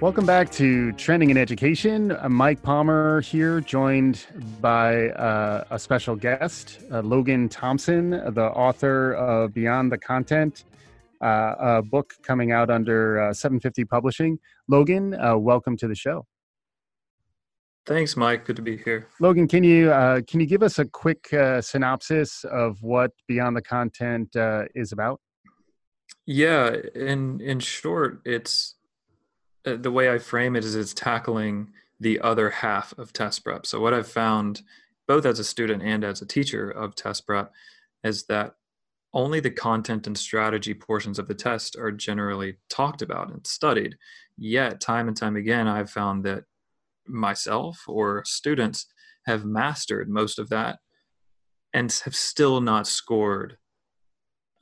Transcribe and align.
Welcome 0.00 0.26
back 0.26 0.52
to 0.52 0.92
Trending 0.92 1.30
in 1.30 1.36
Education. 1.36 2.12
I'm 2.12 2.32
Mike 2.32 2.62
Palmer 2.62 3.20
here, 3.20 3.60
joined 3.60 4.24
by 4.60 5.08
uh, 5.08 5.64
a 5.70 5.78
special 5.80 6.14
guest, 6.14 6.78
uh, 6.92 7.00
Logan 7.00 7.48
Thompson, 7.48 8.10
the 8.10 8.44
author 8.54 9.14
of 9.14 9.52
Beyond 9.54 9.90
the 9.90 9.98
Content, 9.98 10.66
uh, 11.20 11.54
a 11.58 11.82
book 11.82 12.14
coming 12.22 12.52
out 12.52 12.70
under 12.70 13.20
uh, 13.20 13.32
750 13.32 13.86
Publishing. 13.86 14.38
Logan, 14.68 15.14
uh, 15.14 15.36
welcome 15.36 15.76
to 15.78 15.88
the 15.88 15.96
show. 15.96 16.24
Thanks, 17.84 18.16
Mike. 18.16 18.44
Good 18.44 18.54
to 18.54 18.62
be 18.62 18.76
here. 18.76 19.08
Logan, 19.18 19.48
can 19.48 19.64
you 19.64 19.90
uh, 19.90 20.20
can 20.28 20.38
you 20.38 20.46
give 20.46 20.62
us 20.62 20.78
a 20.78 20.84
quick 20.84 21.26
synopsis 21.60 22.44
of 22.44 22.80
what 22.84 23.10
Beyond 23.26 23.56
the 23.56 23.62
Content 23.62 24.36
is 24.76 24.92
about? 24.92 25.20
Yeah, 26.24 26.76
in 26.94 27.40
in 27.40 27.58
short, 27.58 28.20
it's 28.24 28.76
uh, 29.66 29.76
the 29.76 29.90
way 29.90 30.10
I 30.10 30.18
frame 30.18 30.56
it 30.56 30.64
is 30.64 30.74
it's 30.74 30.94
tackling 30.94 31.72
the 32.00 32.20
other 32.20 32.50
half 32.50 32.96
of 32.98 33.12
test 33.12 33.44
prep. 33.44 33.66
So 33.66 33.80
what 33.80 33.94
I've 33.94 34.08
found, 34.08 34.62
both 35.06 35.26
as 35.26 35.38
a 35.38 35.44
student 35.44 35.82
and 35.82 36.04
as 36.04 36.22
a 36.22 36.26
teacher 36.26 36.70
of 36.70 36.94
test 36.94 37.26
prep, 37.26 37.52
is 38.04 38.24
that 38.26 38.54
only 39.14 39.40
the 39.40 39.50
content 39.50 40.06
and 40.06 40.16
strategy 40.16 40.74
portions 40.74 41.18
of 41.18 41.26
the 41.28 41.34
test 41.34 41.76
are 41.76 41.90
generally 41.90 42.58
talked 42.68 43.02
about 43.02 43.30
and 43.30 43.46
studied. 43.46 43.96
Yet, 44.36 44.80
time 44.80 45.08
and 45.08 45.16
time 45.16 45.36
again, 45.36 45.66
I've 45.66 45.90
found 45.90 46.24
that 46.24 46.44
myself 47.06 47.82
or 47.88 48.22
students 48.24 48.86
have 49.26 49.44
mastered 49.44 50.08
most 50.08 50.38
of 50.38 50.50
that 50.50 50.78
and 51.72 51.90
have 52.04 52.14
still 52.14 52.60
not 52.60 52.86
scored 52.86 53.56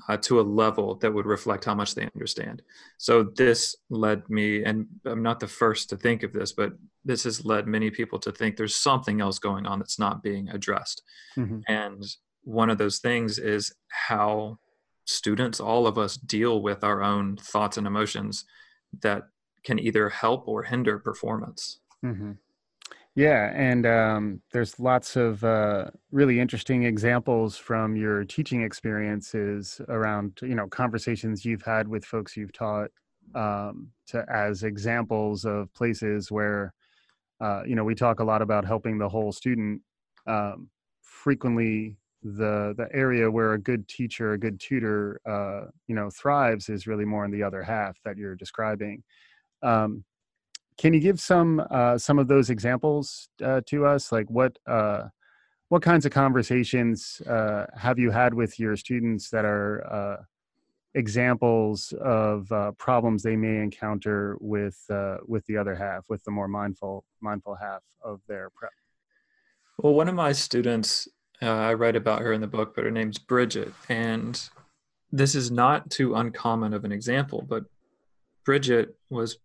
uh, 0.08 0.16
to 0.18 0.40
a 0.40 0.42
level 0.42 0.94
that 0.96 1.12
would 1.12 1.26
reflect 1.26 1.64
how 1.64 1.74
much 1.74 1.94
they 1.94 2.08
understand. 2.14 2.62
So 2.98 3.22
this 3.22 3.76
led 3.90 4.28
me, 4.28 4.62
and 4.62 4.86
I'm 5.04 5.22
not 5.22 5.40
the 5.40 5.48
first 5.48 5.90
to 5.90 5.96
think 5.96 6.22
of 6.22 6.32
this, 6.32 6.52
but 6.52 6.72
this 7.04 7.24
has 7.24 7.44
led 7.44 7.66
many 7.66 7.90
people 7.90 8.18
to 8.20 8.32
think 8.32 8.56
there's 8.56 8.76
something 8.76 9.20
else 9.20 9.38
going 9.38 9.66
on 9.66 9.78
that's 9.78 9.98
not 9.98 10.22
being 10.22 10.48
addressed. 10.48 11.02
Mm-hmm. 11.36 11.60
And 11.68 12.04
one 12.42 12.70
of 12.70 12.78
those 12.78 12.98
things 12.98 13.38
is 13.38 13.74
how 13.88 14.58
students, 15.04 15.60
all 15.60 15.86
of 15.86 15.98
us, 15.98 16.16
deal 16.16 16.62
with 16.62 16.84
our 16.84 17.02
own 17.02 17.36
thoughts 17.36 17.76
and 17.76 17.86
emotions 17.86 18.44
that 19.02 19.24
can 19.64 19.78
either 19.78 20.08
help 20.08 20.46
or 20.46 20.62
hinder 20.64 20.98
performance. 20.98 21.80
Mm-hmm. 22.04 22.32
Yeah, 23.16 23.50
and 23.54 23.86
um, 23.86 24.42
there's 24.52 24.78
lots 24.78 25.16
of 25.16 25.42
uh, 25.42 25.86
really 26.12 26.38
interesting 26.38 26.84
examples 26.84 27.56
from 27.56 27.96
your 27.96 28.24
teaching 28.24 28.60
experiences 28.62 29.80
around 29.88 30.38
you 30.42 30.54
know 30.54 30.68
conversations 30.68 31.42
you've 31.44 31.62
had 31.62 31.88
with 31.88 32.04
folks 32.04 32.36
you've 32.36 32.52
taught 32.52 32.90
um, 33.34 33.88
to 34.08 34.22
as 34.30 34.64
examples 34.64 35.46
of 35.46 35.72
places 35.72 36.30
where 36.30 36.74
uh, 37.40 37.62
you 37.66 37.76
know 37.76 37.84
we 37.84 37.94
talk 37.94 38.20
a 38.20 38.24
lot 38.24 38.42
about 38.42 38.66
helping 38.66 38.98
the 38.98 39.08
whole 39.08 39.32
student. 39.32 39.82
Um, 40.26 40.70
frequently, 41.02 41.96
the 42.22 42.74
the 42.76 42.88
area 42.92 43.30
where 43.30 43.54
a 43.54 43.58
good 43.60 43.88
teacher, 43.88 44.32
a 44.34 44.38
good 44.38 44.60
tutor, 44.60 45.20
uh, 45.26 45.70
you 45.88 45.94
know, 45.94 46.10
thrives 46.10 46.68
is 46.68 46.86
really 46.86 47.06
more 47.06 47.24
in 47.24 47.30
the 47.32 47.42
other 47.44 47.62
half 47.62 47.98
that 48.04 48.18
you're 48.18 48.36
describing. 48.36 49.02
Um, 49.62 50.04
can 50.78 50.92
you 50.92 51.00
give 51.00 51.20
some 51.20 51.64
uh, 51.70 51.98
some 51.98 52.18
of 52.18 52.28
those 52.28 52.50
examples 52.50 53.28
uh, 53.42 53.60
to 53.66 53.86
us? 53.86 54.12
Like 54.12 54.28
what 54.28 54.58
uh, 54.66 55.04
what 55.68 55.82
kinds 55.82 56.06
of 56.06 56.12
conversations 56.12 57.20
uh, 57.26 57.66
have 57.76 57.98
you 57.98 58.10
had 58.10 58.34
with 58.34 58.58
your 58.60 58.76
students 58.76 59.30
that 59.30 59.44
are 59.44 59.86
uh, 59.90 60.22
examples 60.94 61.92
of 62.00 62.50
uh, 62.52 62.72
problems 62.72 63.22
they 63.22 63.36
may 63.36 63.56
encounter 63.56 64.36
with 64.40 64.78
with 65.26 65.44
the 65.46 65.56
other 65.56 65.74
half, 65.74 66.04
with 66.08 66.22
the 66.24 66.30
more 66.30 66.48
mindful 66.48 67.04
mindful 67.20 67.54
half 67.54 67.82
of 68.02 68.20
their 68.28 68.50
prep? 68.54 68.72
Well, 69.78 69.94
one 69.94 70.08
of 70.08 70.14
my 70.14 70.32
students, 70.32 71.06
I 71.42 71.74
write 71.74 71.96
about 71.96 72.22
her 72.22 72.32
in 72.32 72.40
the 72.40 72.46
book, 72.46 72.74
but 72.74 72.84
her 72.84 72.90
name's 72.90 73.18
Bridget, 73.18 73.74
and 73.90 74.40
this 75.12 75.34
is 75.34 75.50
not 75.50 75.90
too 75.90 76.14
uncommon 76.14 76.72
of 76.72 76.84
an 76.84 76.92
example, 76.92 77.44
but 77.46 77.64
Bridget 78.44 78.96
was 79.10 79.38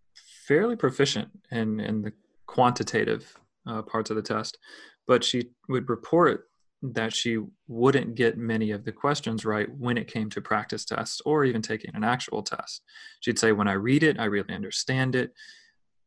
fairly 0.48 0.76
proficient 0.76 1.30
in 1.52 1.80
in 1.80 2.02
the 2.02 2.14
quantitative 2.46 3.38
uh, 3.68 3.82
parts 3.82 4.10
of 4.10 4.16
the 4.16 4.22
test, 4.22 4.58
but 5.08 5.24
she 5.24 5.50
would 5.70 5.90
report 5.90 6.48
that 6.82 7.14
she 7.14 7.38
wouldn't 7.68 8.16
get 8.16 8.38
many 8.38 8.72
of 8.72 8.84
the 8.84 8.92
questions 8.92 9.46
right 9.46 9.70
when 9.78 9.98
it 9.98 10.08
came 10.08 10.30
to 10.32 10.42
practice 10.42 10.84
tests 10.84 11.22
or 11.26 11.46
even 11.46 11.62
taking 11.62 11.92
an 11.94 12.04
actual 12.04 12.42
test. 12.42 12.82
She'd 13.20 13.38
say, 13.38 13.52
When 13.52 13.68
I 13.68 13.74
read 13.74 14.04
it, 14.04 14.20
I 14.20 14.26
really 14.26 14.54
understand 14.54 15.16
it, 15.16 15.32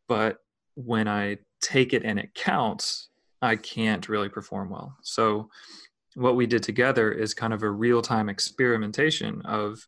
but 0.09 0.39
when 0.75 1.07
I 1.07 1.39
take 1.63 1.93
it 1.93 2.03
and 2.05 2.19
it 2.19 2.35
counts, 2.35 3.09
I 3.41 3.57
can't 3.57 4.09
really 4.09 4.29
perform 4.29 4.71
well. 4.71 4.97
So, 5.03 5.49
what 6.17 6.37
we 6.37 6.47
did 6.47 6.63
together 6.63 7.11
is 7.11 7.35
kind 7.35 7.53
of 7.53 7.63
a 7.63 7.71
real 7.71 8.01
time 8.01 8.29
experimentation 8.29 9.43
of 9.45 9.87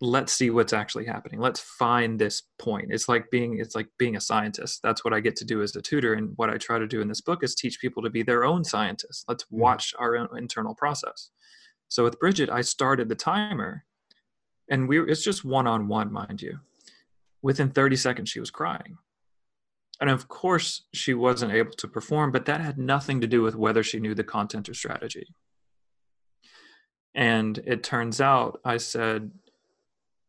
let's 0.00 0.32
see 0.32 0.48
what's 0.48 0.72
actually 0.72 1.04
happening. 1.04 1.40
Let's 1.40 1.60
find 1.60 2.18
this 2.18 2.42
point. 2.58 2.86
It's 2.90 3.08
like 3.08 3.30
being 3.30 3.58
it's 3.58 3.74
like 3.74 3.88
being 3.98 4.16
a 4.16 4.20
scientist. 4.20 4.80
That's 4.82 5.04
what 5.04 5.12
i 5.12 5.20
get 5.20 5.36
to 5.36 5.44
do 5.44 5.62
as 5.62 5.76
a 5.76 5.82
tutor 5.82 6.14
and 6.14 6.32
what 6.36 6.48
i 6.48 6.56
try 6.56 6.78
to 6.78 6.86
do 6.86 7.02
in 7.02 7.08
this 7.08 7.20
book 7.20 7.44
is 7.44 7.54
teach 7.54 7.80
people 7.80 8.02
to 8.02 8.10
be 8.10 8.22
their 8.22 8.44
own 8.44 8.64
scientists. 8.64 9.24
Let's 9.28 9.44
mm-hmm. 9.44 9.60
watch 9.60 9.94
our 9.98 10.16
own 10.16 10.28
internal 10.36 10.74
process. 10.74 11.30
So 11.88 12.04
with 12.04 12.18
bridget 12.18 12.48
i 12.48 12.62
started 12.62 13.08
the 13.08 13.14
timer 13.14 13.84
and 14.70 14.88
we 14.88 15.00
it's 15.00 15.24
just 15.24 15.44
one-on-one 15.44 16.12
mind 16.12 16.40
you. 16.40 16.60
Within 17.42 17.70
30 17.70 17.96
seconds 17.96 18.30
she 18.30 18.40
was 18.40 18.50
crying. 18.50 18.96
And 20.00 20.08
of 20.08 20.28
course 20.28 20.86
she 20.94 21.12
wasn't 21.12 21.52
able 21.52 21.72
to 21.72 21.88
perform 21.88 22.32
but 22.32 22.46
that 22.46 22.62
had 22.62 22.78
nothing 22.78 23.20
to 23.20 23.26
do 23.26 23.42
with 23.42 23.54
whether 23.54 23.82
she 23.82 24.00
knew 24.00 24.14
the 24.14 24.24
content 24.24 24.70
or 24.70 24.74
strategy. 24.74 25.26
And 27.14 27.58
it 27.66 27.82
turns 27.82 28.18
out 28.22 28.60
i 28.64 28.78
said 28.78 29.30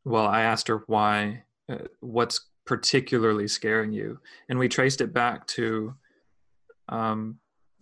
well, 0.05 0.25
I 0.25 0.41
asked 0.41 0.67
her 0.67 0.83
why, 0.87 1.43
uh, 1.69 1.77
what's 1.99 2.47
particularly 2.65 3.47
scaring 3.47 3.91
you, 3.91 4.19
and 4.49 4.57
we 4.57 4.67
traced 4.67 5.01
it 5.01 5.13
back 5.13 5.45
to 5.47 5.93
um, 6.89 7.37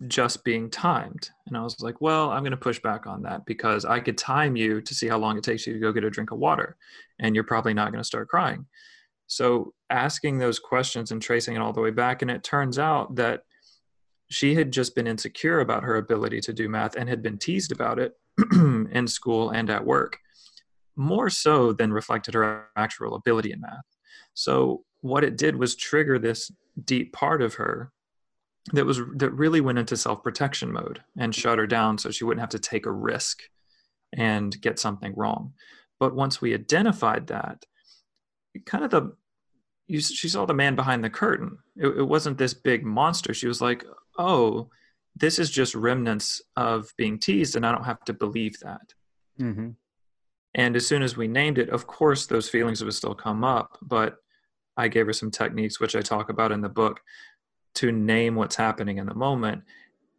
just 0.06 0.44
being 0.44 0.70
timed. 0.70 1.30
And 1.46 1.56
I 1.56 1.62
was 1.62 1.80
like, 1.80 2.00
well, 2.00 2.30
I'm 2.30 2.42
going 2.42 2.52
to 2.52 2.56
push 2.56 2.80
back 2.80 3.06
on 3.06 3.22
that 3.22 3.44
because 3.46 3.84
I 3.84 4.00
could 4.00 4.18
time 4.18 4.56
you 4.56 4.80
to 4.80 4.94
see 4.94 5.08
how 5.08 5.18
long 5.18 5.36
it 5.36 5.44
takes 5.44 5.66
you 5.66 5.74
to 5.74 5.78
go 5.78 5.92
get 5.92 6.04
a 6.04 6.10
drink 6.10 6.30
of 6.30 6.38
water, 6.38 6.76
and 7.18 7.34
you're 7.34 7.44
probably 7.44 7.74
not 7.74 7.92
going 7.92 8.02
to 8.02 8.06
start 8.06 8.28
crying. 8.28 8.66
So 9.26 9.74
asking 9.90 10.38
those 10.38 10.58
questions 10.58 11.12
and 11.12 11.22
tracing 11.22 11.54
it 11.54 11.60
all 11.60 11.72
the 11.72 11.80
way 11.80 11.90
back, 11.90 12.22
and 12.22 12.30
it 12.30 12.42
turns 12.42 12.78
out 12.78 13.14
that 13.16 13.44
she 14.28 14.54
had 14.54 14.72
just 14.72 14.94
been 14.94 15.06
insecure 15.06 15.60
about 15.60 15.82
her 15.82 15.96
ability 15.96 16.40
to 16.40 16.52
do 16.52 16.68
math 16.68 16.96
and 16.96 17.08
had 17.08 17.22
been 17.22 17.38
teased 17.38 17.72
about 17.72 17.98
it 17.98 18.14
in 18.52 19.06
school 19.06 19.50
and 19.50 19.70
at 19.70 19.84
work 19.84 20.18
more 21.00 21.30
so 21.30 21.72
than 21.72 21.92
reflected 21.92 22.34
her 22.34 22.66
actual 22.76 23.14
ability 23.14 23.52
in 23.52 23.60
math. 23.60 23.86
So 24.34 24.84
what 25.00 25.24
it 25.24 25.38
did 25.38 25.56
was 25.56 25.74
trigger 25.74 26.18
this 26.18 26.52
deep 26.84 27.12
part 27.12 27.40
of 27.40 27.54
her 27.54 27.90
that 28.72 28.84
was 28.84 29.00
that 29.16 29.30
really 29.30 29.62
went 29.62 29.78
into 29.78 29.96
self-protection 29.96 30.70
mode 30.70 31.02
and 31.18 31.34
shut 31.34 31.58
her 31.58 31.66
down 31.66 31.96
so 31.96 32.10
she 32.10 32.24
wouldn't 32.24 32.42
have 32.42 32.50
to 32.50 32.58
take 32.58 32.84
a 32.84 32.92
risk 32.92 33.40
and 34.12 34.60
get 34.60 34.78
something 34.78 35.14
wrong. 35.16 35.54
But 35.98 36.14
once 36.14 36.42
we 36.42 36.52
identified 36.52 37.28
that, 37.28 37.64
kind 38.66 38.84
of 38.84 38.90
the 38.90 39.12
you, 39.86 40.00
she 40.00 40.28
saw 40.28 40.44
the 40.44 40.54
man 40.54 40.76
behind 40.76 41.02
the 41.02 41.10
curtain. 41.10 41.58
It, 41.76 41.88
it 41.88 42.06
wasn't 42.06 42.36
this 42.36 42.54
big 42.54 42.84
monster. 42.84 43.32
She 43.32 43.48
was 43.48 43.62
like, 43.62 43.84
"Oh, 44.18 44.68
this 45.16 45.38
is 45.38 45.50
just 45.50 45.74
remnants 45.74 46.42
of 46.56 46.92
being 46.98 47.18
teased, 47.18 47.56
and 47.56 47.64
I 47.64 47.72
don't 47.72 47.84
have 47.84 48.04
to 48.04 48.12
believe 48.12 48.60
that." 48.60 48.92
Mm-hmm. 49.40 49.70
And 50.54 50.74
as 50.76 50.86
soon 50.86 51.02
as 51.02 51.16
we 51.16 51.28
named 51.28 51.58
it, 51.58 51.68
of 51.68 51.86
course, 51.86 52.26
those 52.26 52.48
feelings 52.48 52.82
would 52.82 52.94
still 52.94 53.14
come 53.14 53.44
up. 53.44 53.78
But 53.82 54.16
I 54.76 54.88
gave 54.88 55.06
her 55.06 55.12
some 55.12 55.30
techniques, 55.30 55.80
which 55.80 55.94
I 55.94 56.00
talk 56.00 56.28
about 56.28 56.52
in 56.52 56.60
the 56.60 56.68
book, 56.68 57.00
to 57.76 57.92
name 57.92 58.34
what's 58.34 58.56
happening 58.56 58.98
in 58.98 59.06
the 59.06 59.14
moment 59.14 59.62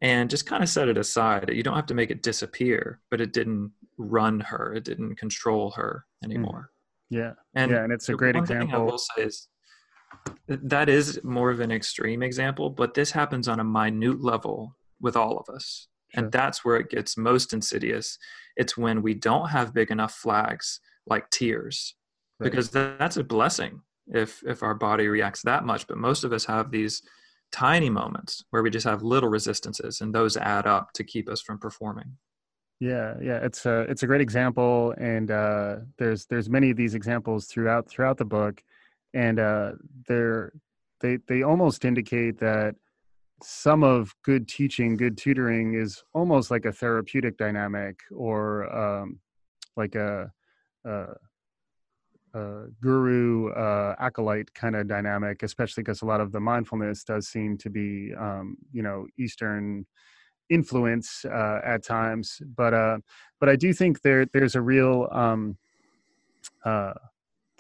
and 0.02 0.30
just 0.30 0.46
kind 0.46 0.64
of 0.64 0.70
set 0.70 0.88
it 0.88 0.98
aside. 0.98 1.52
You 1.54 1.64
don't 1.64 1.76
have 1.76 1.86
to 1.88 1.94
make 1.94 2.10
it 2.10 2.24
disappear, 2.24 3.00
but 3.10 3.22
it 3.22 3.34
didn't 3.34 3.72
run 3.98 4.40
her, 4.40 4.74
it 4.74 4.84
didn't 4.84 5.16
control 5.16 5.72
her 5.72 6.06
hmm. 6.22 6.32
anymore. 6.32 6.72
Yeah. 7.10 7.34
And 7.56 7.72
yeah, 7.72 7.84
and 7.84 7.94
it's 7.94 8.10
a 8.10 8.14
great 8.14 8.36
example. 8.36 8.76
I 8.76 8.84
will 8.84 8.98
say 8.98 9.24
is 9.24 9.48
that 10.48 10.90
is 10.90 11.20
more 11.24 11.52
of 11.52 11.60
an 11.60 11.72
extreme 11.72 12.24
example, 12.24 12.70
but 12.70 12.94
this 12.94 13.12
happens 13.12 13.48
on 13.48 13.60
a 13.60 13.64
minute 13.64 14.22
level 14.22 14.76
with 15.00 15.16
all 15.16 15.38
of 15.38 15.54
us. 15.54 15.88
Sure. 16.14 16.24
And 16.24 16.32
that's 16.32 16.64
where 16.64 16.78
it 16.78 16.90
gets 16.90 17.18
most 17.18 17.54
insidious. 17.54 18.18
It's 18.62 18.78
when 18.78 19.02
we 19.02 19.14
don't 19.14 19.50
have 19.50 19.74
big 19.74 19.90
enough 19.90 20.14
flags 20.14 20.80
like 21.08 21.30
tears, 21.32 21.96
right. 22.40 22.46
because 22.46 22.70
that's 22.70 23.18
a 23.18 23.24
blessing 23.24 23.82
if 24.08 24.44
if 24.46 24.62
our 24.62 24.76
body 24.76 25.08
reacts 25.08 25.42
that 25.44 25.66
much. 25.66 25.88
But 25.88 25.98
most 25.98 26.24
of 26.24 26.32
us 26.32 26.46
have 26.46 26.70
these 26.70 27.02
tiny 27.52 27.90
moments 27.90 28.44
where 28.52 28.62
we 28.64 28.70
just 28.70 28.86
have 28.86 29.02
little 29.02 29.30
resistances, 29.30 30.02
and 30.02 30.14
those 30.14 30.38
add 30.38 30.68
up 30.68 30.94
to 30.94 31.04
keep 31.04 31.28
us 31.28 31.42
from 31.42 31.58
performing. 31.58 32.18
Yeah, 32.80 33.16
yeah, 33.22 33.40
it's 33.48 33.66
a 33.66 33.82
it's 33.92 34.04
a 34.04 34.08
great 34.08 34.22
example, 34.22 34.94
and 34.98 35.32
uh, 35.32 35.76
there's 35.98 36.28
there's 36.28 36.50
many 36.50 36.70
of 36.70 36.78
these 36.78 36.96
examples 36.96 37.48
throughout 37.48 37.90
throughout 37.90 38.18
the 38.18 38.26
book, 38.26 38.64
and 39.14 39.40
uh, 39.40 39.72
they're 40.08 40.54
they 41.00 41.18
they 41.28 41.42
almost 41.42 41.84
indicate 41.84 42.40
that 42.40 42.76
some 43.44 43.84
of 43.84 44.14
good 44.24 44.48
teaching, 44.48 44.98
good 44.98 45.18
tutoring 45.18 45.74
is 45.74 46.04
almost 46.14 46.52
like 46.52 46.66
a 46.66 46.72
therapeutic 46.72 47.38
dynamic 47.38 48.00
or 48.12 48.74
um, 48.76 49.20
like 49.76 49.96
a, 49.96 50.32
a, 50.86 51.06
a 52.34 52.66
guru 52.82 53.52
uh, 53.52 53.96
acolyte 54.00 54.54
kind 54.54 54.76
of 54.76 54.88
dynamic, 54.88 55.44
especially 55.44 55.84
because 55.84 56.02
a 56.02 56.06
lot 56.06 56.22
of 56.22 56.32
the 56.32 56.40
mindfulness 56.40 57.04
does 57.04 57.28
seem 57.28 57.58
to 57.58 57.70
be, 57.70 58.14
um, 58.18 58.58
you 58.72 58.82
know, 58.82 59.08
Eastern 59.18 59.86
influence 60.50 61.26
uh, 61.26 61.60
at 61.66 61.84
times. 61.84 62.42
But 62.56 62.74
uh, 62.74 62.98
but 63.40 63.50
I 63.50 63.56
do 63.56 63.74
think 63.74 64.02
there 64.02 64.26
there's 64.26 64.56
a 64.56 64.62
real 64.62 65.08
um, 65.12 65.58
uh, 66.64 66.94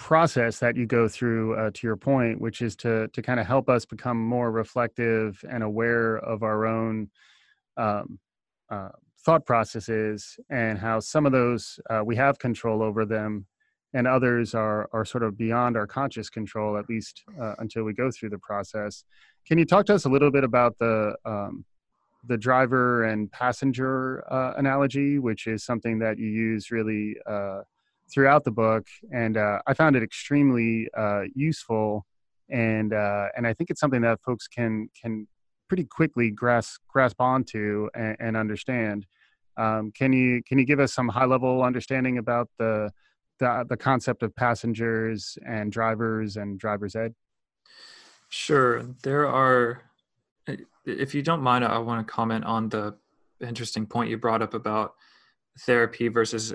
process 0.02 0.58
that 0.58 0.76
you 0.76 0.88
go 0.88 1.08
through 1.08 1.56
uh, 1.56 1.70
to 1.72 1.86
your 1.86 1.96
point 1.96 2.42
which 2.42 2.64
is 2.64 2.76
to 2.76 3.08
to 3.10 3.22
kind 3.22 3.40
of 3.40 3.46
help 3.46 3.70
us 3.70 3.86
become 3.86 4.18
more 4.18 4.52
reflective 4.52 5.40
and 5.48 5.62
aware 5.62 6.18
of 6.18 6.42
our 6.42 6.66
own 6.66 7.08
um, 7.78 8.18
uh, 8.72 8.90
thought 9.24 9.46
processes 9.46 10.40
and 10.50 10.80
how 10.80 11.00
some 11.00 11.28
of 11.28 11.32
those 11.32 11.80
uh, 11.92 12.02
we 12.04 12.16
have 12.16 12.40
control 12.40 12.82
over 12.82 13.06
them 13.06 13.46
and 13.94 14.08
others 14.08 14.56
are 14.56 14.90
are 14.92 15.06
sort 15.06 15.24
of 15.24 15.38
beyond 15.38 15.78
our 15.78 15.86
conscious 15.86 16.32
control 16.32 16.78
at 16.78 16.90
least 16.90 17.24
uh, 17.40 17.54
until 17.60 17.84
we 17.84 17.94
go 17.94 18.10
through 18.10 18.30
the 18.30 18.40
process. 18.40 19.04
Can 19.48 19.60
you 19.60 19.66
talk 19.66 19.86
to 19.86 19.94
us 19.94 20.06
a 20.06 20.10
little 20.10 20.32
bit 20.32 20.44
about 20.44 20.80
the 20.80 21.16
um, 21.26 21.64
the 22.28 22.38
driver 22.38 23.04
and 23.04 23.32
passenger 23.32 24.24
uh, 24.34 24.54
analogy 24.58 25.20
which 25.20 25.46
is 25.46 25.64
something 25.64 26.00
that 26.00 26.18
you 26.18 26.28
use 26.28 26.72
really 26.72 27.16
uh, 27.28 27.62
throughout 28.14 28.44
the 28.44 28.52
book, 28.52 28.88
and 29.12 29.38
uh, 29.38 29.60
I 29.68 29.74
found 29.74 29.96
it 29.96 30.04
extremely 30.04 30.90
uh, 30.98 31.24
useful. 31.34 32.06
And 32.50 32.94
uh, 32.94 33.28
and 33.36 33.48
I 33.48 33.54
think 33.54 33.70
it's 33.70 33.80
something 33.80 34.02
that 34.02 34.20
folks 34.26 34.48
can 34.48 34.90
can 35.00 35.28
pretty 35.70 35.86
quickly 35.86 36.32
grasp 36.32 36.82
grasp 36.88 37.22
onto 37.22 37.88
and, 37.96 38.18
and 38.20 38.38
understand. 38.38 39.06
Um, 39.58 39.92
can 39.92 40.12
you 40.12 40.44
can 40.44 40.60
you 40.60 40.66
give 40.66 40.80
us 40.80 40.94
some 40.94 41.08
high 41.08 41.26
level 41.26 41.64
understanding 41.64 42.18
about 42.18 42.50
the, 42.58 42.92
the 43.40 43.66
the 43.70 43.78
concept 43.78 44.22
of 44.24 44.36
passengers 44.36 45.38
and 45.46 45.72
drivers 45.72 46.36
and 46.36 46.60
driver's 46.60 46.96
ed? 46.96 47.14
Sure. 48.28 48.84
There 49.04 49.28
are, 49.28 49.84
if 50.86 51.14
you 51.14 51.22
don't 51.22 51.42
mind, 51.42 51.66
I 51.66 51.78
want 51.80 52.06
to 52.06 52.12
comment 52.12 52.46
on 52.46 52.70
the 52.70 52.96
interesting 53.42 53.86
point 53.86 54.10
you 54.10 54.18
brought 54.18 54.42
up 54.42 54.54
about 54.54 54.96
therapy 55.60 56.08
versus 56.08 56.54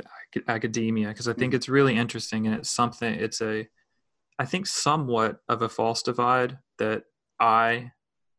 academia 0.48 1.08
because 1.08 1.28
I 1.28 1.32
think 1.32 1.50
mm-hmm. 1.50 1.56
it's 1.56 1.68
really 1.68 1.96
interesting 1.96 2.46
and 2.46 2.56
it's 2.56 2.70
something 2.70 3.12
it's 3.12 3.40
a 3.40 3.66
I 4.38 4.44
think 4.44 4.66
somewhat 4.66 5.40
of 5.48 5.62
a 5.62 5.68
false 5.68 6.02
divide 6.02 6.58
that 6.78 7.04
I 7.40 7.92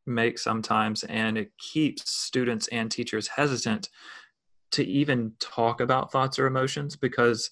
make 0.06 0.40
sometimes 0.40 1.04
and 1.04 1.38
it 1.38 1.52
keeps 1.58 2.10
students 2.10 2.68
and 2.70 2.90
teachers 2.90 3.28
hesitant 3.28 3.90
to 4.72 4.86
even 4.86 5.34
talk 5.40 5.82
about 5.82 6.12
thoughts 6.12 6.40
or 6.40 6.48
emotions 6.48 6.96
because 6.96 7.52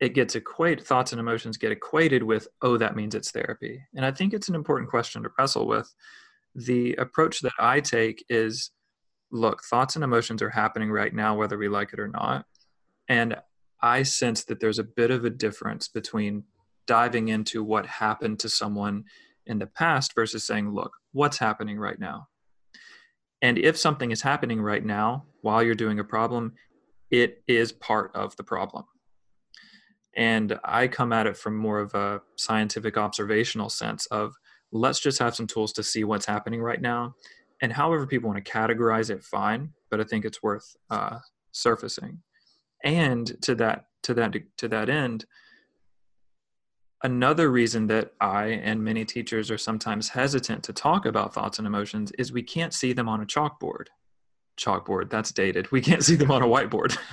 it 0.00 0.14
gets 0.14 0.34
equated 0.34 0.84
thoughts 0.84 1.12
and 1.12 1.20
emotions 1.20 1.56
get 1.56 1.72
equated 1.72 2.22
with 2.22 2.48
oh 2.62 2.76
that 2.76 2.96
means 2.96 3.14
it's 3.14 3.30
therapy 3.30 3.82
and 3.94 4.04
i 4.04 4.10
think 4.10 4.32
it's 4.32 4.48
an 4.48 4.54
important 4.54 4.90
question 4.90 5.22
to 5.22 5.30
wrestle 5.38 5.66
with 5.66 5.92
the 6.54 6.94
approach 6.94 7.40
that 7.40 7.52
i 7.58 7.80
take 7.80 8.24
is 8.28 8.70
look, 9.32 9.64
thoughts 9.64 9.96
and 9.96 10.04
emotions 10.04 10.42
are 10.42 10.50
happening 10.50 10.90
right 10.90 11.12
now, 11.12 11.34
whether 11.34 11.56
we 11.58 11.68
like 11.68 11.92
it 11.92 11.98
or 11.98 12.08
not. 12.08 12.44
And 13.08 13.36
I 13.80 14.04
sense 14.04 14.44
that 14.44 14.60
there's 14.60 14.78
a 14.78 14.84
bit 14.84 15.10
of 15.10 15.24
a 15.24 15.30
difference 15.30 15.88
between 15.88 16.44
diving 16.86 17.28
into 17.28 17.64
what 17.64 17.86
happened 17.86 18.38
to 18.40 18.48
someone 18.48 19.04
in 19.46 19.58
the 19.58 19.66
past 19.66 20.14
versus 20.14 20.44
saying, 20.44 20.72
look, 20.72 20.92
what's 21.12 21.38
happening 21.38 21.78
right 21.78 21.98
now? 21.98 22.28
And 23.40 23.58
if 23.58 23.76
something 23.76 24.12
is 24.12 24.22
happening 24.22 24.60
right 24.60 24.84
now 24.84 25.24
while 25.40 25.62
you're 25.62 25.74
doing 25.74 25.98
a 25.98 26.04
problem, 26.04 26.52
it 27.10 27.42
is 27.48 27.72
part 27.72 28.12
of 28.14 28.36
the 28.36 28.44
problem. 28.44 28.84
And 30.14 30.58
I 30.62 30.88
come 30.88 31.12
at 31.12 31.26
it 31.26 31.36
from 31.36 31.56
more 31.56 31.80
of 31.80 31.94
a 31.94 32.20
scientific 32.36 32.96
observational 32.96 33.70
sense 33.70 34.06
of 34.06 34.34
let's 34.70 35.00
just 35.00 35.18
have 35.18 35.34
some 35.34 35.46
tools 35.46 35.72
to 35.72 35.82
see 35.82 36.04
what's 36.04 36.26
happening 36.26 36.62
right 36.62 36.80
now 36.80 37.14
and 37.62 37.72
however 37.72 38.06
people 38.06 38.28
want 38.28 38.44
to 38.44 38.52
categorize 38.52 39.08
it 39.08 39.24
fine 39.24 39.70
but 39.90 40.00
i 40.00 40.04
think 40.04 40.24
it's 40.24 40.42
worth 40.42 40.76
uh, 40.90 41.18
surfacing. 41.52 42.22
And 42.84 43.40
to 43.42 43.54
that 43.56 43.86
to 44.02 44.14
that 44.14 44.34
to 44.58 44.68
that 44.68 44.88
end 44.88 45.24
another 47.04 47.50
reason 47.50 47.86
that 47.86 48.12
i 48.20 48.46
and 48.46 48.82
many 48.82 49.04
teachers 49.04 49.50
are 49.50 49.58
sometimes 49.58 50.08
hesitant 50.08 50.64
to 50.64 50.72
talk 50.72 51.06
about 51.06 51.32
thoughts 51.32 51.58
and 51.58 51.66
emotions 51.66 52.10
is 52.18 52.32
we 52.32 52.42
can't 52.42 52.74
see 52.74 52.92
them 52.92 53.08
on 53.08 53.22
a 53.22 53.26
chalkboard. 53.26 53.86
Chalkboard 54.58 55.10
that's 55.10 55.30
dated. 55.32 55.70
We 55.70 55.80
can't 55.80 56.04
see 56.04 56.16
them 56.16 56.30
on 56.30 56.42
a 56.42 56.46
whiteboard. 56.46 56.96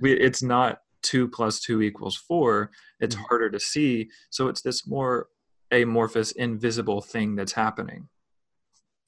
We, 0.00 0.12
it's 0.12 0.42
not 0.42 0.78
two 1.02 1.28
plus 1.28 1.60
two 1.60 1.82
equals 1.82 2.16
four. 2.16 2.70
It's 3.00 3.14
mm. 3.14 3.24
harder 3.28 3.50
to 3.50 3.60
see. 3.60 4.10
So 4.30 4.48
it's 4.48 4.62
this 4.62 4.86
more 4.86 5.28
amorphous 5.70 6.32
invisible 6.32 7.00
thing 7.00 7.36
that's 7.36 7.52
happening 7.52 8.08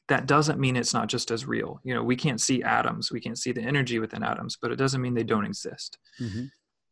that 0.08 0.26
doesn't 0.26 0.60
mean 0.60 0.76
it's 0.76 0.94
not 0.94 1.08
just 1.08 1.30
as 1.30 1.46
real. 1.46 1.80
You 1.82 1.94
know, 1.94 2.02
we 2.02 2.16
can't 2.16 2.40
see 2.40 2.62
atoms, 2.62 3.10
we 3.10 3.20
can't 3.20 3.38
see 3.38 3.52
the 3.52 3.62
energy 3.62 3.98
within 3.98 4.22
atoms, 4.22 4.56
but 4.60 4.70
it 4.70 4.76
doesn't 4.76 5.02
mean 5.02 5.14
they 5.14 5.24
don't 5.24 5.44
exist. 5.44 5.98
Mm-hmm. 6.20 6.44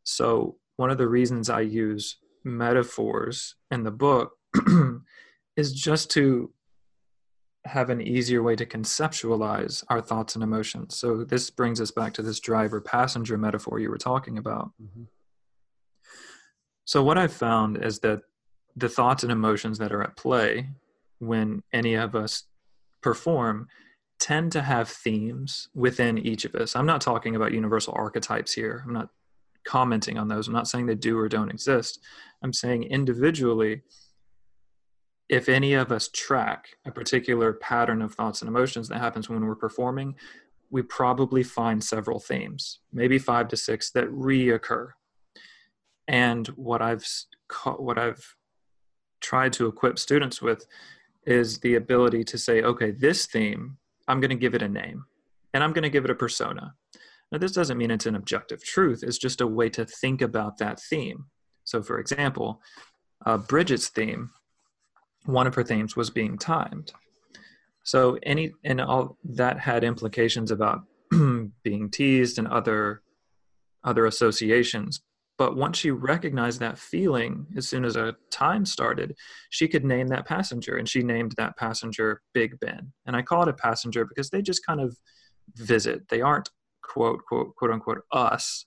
So, 0.03 0.57
one 0.77 0.89
of 0.89 0.97
the 0.97 1.07
reasons 1.07 1.49
I 1.49 1.61
use 1.61 2.17
metaphors 2.43 3.55
in 3.71 3.83
the 3.83 3.91
book 3.91 4.33
is 5.57 5.73
just 5.73 6.11
to 6.11 6.51
have 7.65 7.89
an 7.89 8.01
easier 8.01 8.43
way 8.43 8.55
to 8.55 8.65
conceptualize 8.65 9.83
our 9.89 10.01
thoughts 10.01 10.35
and 10.35 10.43
emotions. 10.43 10.97
So, 10.97 11.23
this 11.23 11.49
brings 11.49 11.79
us 11.79 11.91
back 11.91 12.13
to 12.15 12.21
this 12.21 12.41
driver 12.41 12.81
passenger 12.81 13.37
metaphor 13.37 13.79
you 13.79 13.89
were 13.89 13.97
talking 13.97 14.37
about. 14.37 14.71
Mm-hmm. 14.81 15.03
So, 16.83 17.01
what 17.01 17.17
I've 17.17 17.33
found 17.33 17.83
is 17.83 17.99
that 17.99 18.21
the 18.75 18.89
thoughts 18.89 19.23
and 19.23 19.31
emotions 19.31 19.77
that 19.77 19.93
are 19.93 20.03
at 20.03 20.17
play 20.17 20.69
when 21.19 21.63
any 21.71 21.95
of 21.95 22.13
us 22.13 22.43
perform 23.05 23.67
tend 24.19 24.51
to 24.51 24.63
have 24.63 24.89
themes 24.89 25.69
within 25.75 26.17
each 26.17 26.43
of 26.43 26.55
us. 26.55 26.75
I'm 26.75 26.87
not 26.87 27.01
talking 27.01 27.35
about 27.35 27.53
universal 27.53 27.93
archetypes 27.95 28.51
here. 28.51 28.83
I'm 28.83 28.93
not 28.93 29.09
commenting 29.63 30.17
on 30.17 30.27
those. 30.27 30.47
I'm 30.47 30.55
not 30.55 30.67
saying 30.67 30.87
they 30.87 30.95
do 30.95 31.15
or 31.19 31.29
don't 31.29 31.51
exist. 31.51 31.99
I'm 32.41 32.51
saying 32.51 32.85
individually, 32.85 33.83
if 35.29 35.47
any 35.47 35.75
of 35.75 35.91
us 35.91 36.07
track 36.07 36.69
a 36.83 36.91
particular 36.91 37.53
pattern 37.53 38.01
of 38.01 38.15
thoughts 38.15 38.41
and 38.41 38.49
emotions 38.49 38.89
that 38.89 38.97
happens 38.97 39.29
when 39.29 39.45
we're 39.45 39.53
performing, 39.53 40.15
we 40.71 40.81
probably 40.81 41.43
find 41.43 41.83
several 41.83 42.19
themes, 42.19 42.79
maybe 42.91 43.19
five 43.19 43.47
to 43.49 43.57
six 43.57 43.91
that 43.91 44.09
reoccur. 44.09 44.89
And 46.07 46.47
what 46.47 46.81
I've 46.81 47.05
what 47.77 47.99
I've 47.99 48.35
tried 49.21 49.53
to 49.53 49.67
equip 49.67 49.99
students 49.99 50.41
with 50.41 50.65
is 51.25 51.59
the 51.59 51.75
ability 51.75 52.23
to 52.23 52.37
say, 52.37 52.61
okay, 52.61 52.91
this 52.91 53.25
theme, 53.25 53.77
I'm 54.07 54.19
going 54.19 54.29
to 54.29 54.35
give 54.35 54.55
it 54.55 54.61
a 54.61 54.69
name 54.69 55.05
and 55.53 55.63
I'm 55.63 55.73
going 55.73 55.83
to 55.83 55.89
give 55.89 56.05
it 56.05 56.11
a 56.11 56.15
persona. 56.15 56.73
Now, 57.31 57.39
this 57.39 57.53
doesn't 57.53 57.77
mean 57.77 57.91
it's 57.91 58.05
an 58.05 58.15
objective 58.15 58.63
truth, 58.63 59.03
it's 59.03 59.17
just 59.17 59.41
a 59.41 59.47
way 59.47 59.69
to 59.69 59.85
think 59.85 60.21
about 60.21 60.57
that 60.59 60.79
theme. 60.79 61.25
So, 61.63 61.81
for 61.81 61.99
example, 61.99 62.61
uh, 63.25 63.37
Bridget's 63.37 63.89
theme, 63.89 64.31
one 65.25 65.47
of 65.47 65.55
her 65.55 65.63
themes 65.63 65.95
was 65.95 66.09
being 66.09 66.37
timed. 66.37 66.93
So, 67.83 68.19
any 68.23 68.51
and 68.63 68.79
all 68.79 69.17
that 69.23 69.59
had 69.59 69.83
implications 69.83 70.51
about 70.51 70.81
being 71.63 71.89
teased 71.89 72.37
and 72.37 72.47
other 72.47 73.01
other 73.83 74.05
associations 74.05 75.01
but 75.37 75.57
once 75.57 75.77
she 75.77 75.91
recognized 75.91 76.59
that 76.61 76.77
feeling, 76.77 77.45
as 77.57 77.67
soon 77.67 77.83
as 77.83 77.95
a 77.95 78.15
time 78.31 78.65
started, 78.65 79.15
she 79.49 79.67
could 79.67 79.83
name 79.83 80.07
that 80.07 80.25
passenger. 80.25 80.77
And 80.77 80.87
she 80.87 81.03
named 81.03 81.33
that 81.37 81.57
passenger 81.57 82.21
Big 82.33 82.59
Ben. 82.59 82.93
And 83.05 83.15
I 83.15 83.21
call 83.21 83.43
it 83.43 83.49
a 83.49 83.53
passenger 83.53 84.05
because 84.05 84.29
they 84.29 84.41
just 84.41 84.65
kind 84.65 84.79
of 84.79 84.97
visit. 85.55 86.07
They 86.07 86.21
aren't 86.21 86.49
quote, 86.81 87.25
quote, 87.27 87.55
quote 87.55 87.71
unquote 87.71 88.01
us, 88.11 88.65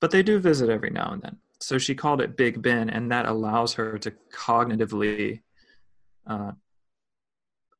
but 0.00 0.10
they 0.10 0.22
do 0.22 0.38
visit 0.38 0.70
every 0.70 0.90
now 0.90 1.10
and 1.12 1.22
then. 1.22 1.36
So 1.60 1.76
she 1.76 1.94
called 1.94 2.20
it 2.20 2.36
Big 2.36 2.62
Ben, 2.62 2.88
and 2.88 3.10
that 3.10 3.26
allows 3.26 3.74
her 3.74 3.98
to 3.98 4.12
cognitively 4.32 5.42
uh, 6.26 6.52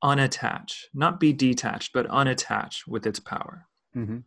unattach, 0.03 0.85
not 0.93 1.21
be 1.21 1.33
detached, 1.33 1.93
but 1.93 2.09
unattach 2.09 2.87
with 2.87 3.07
its 3.07 3.21
power. 3.21 3.67
Mm-hmm. 3.97 4.19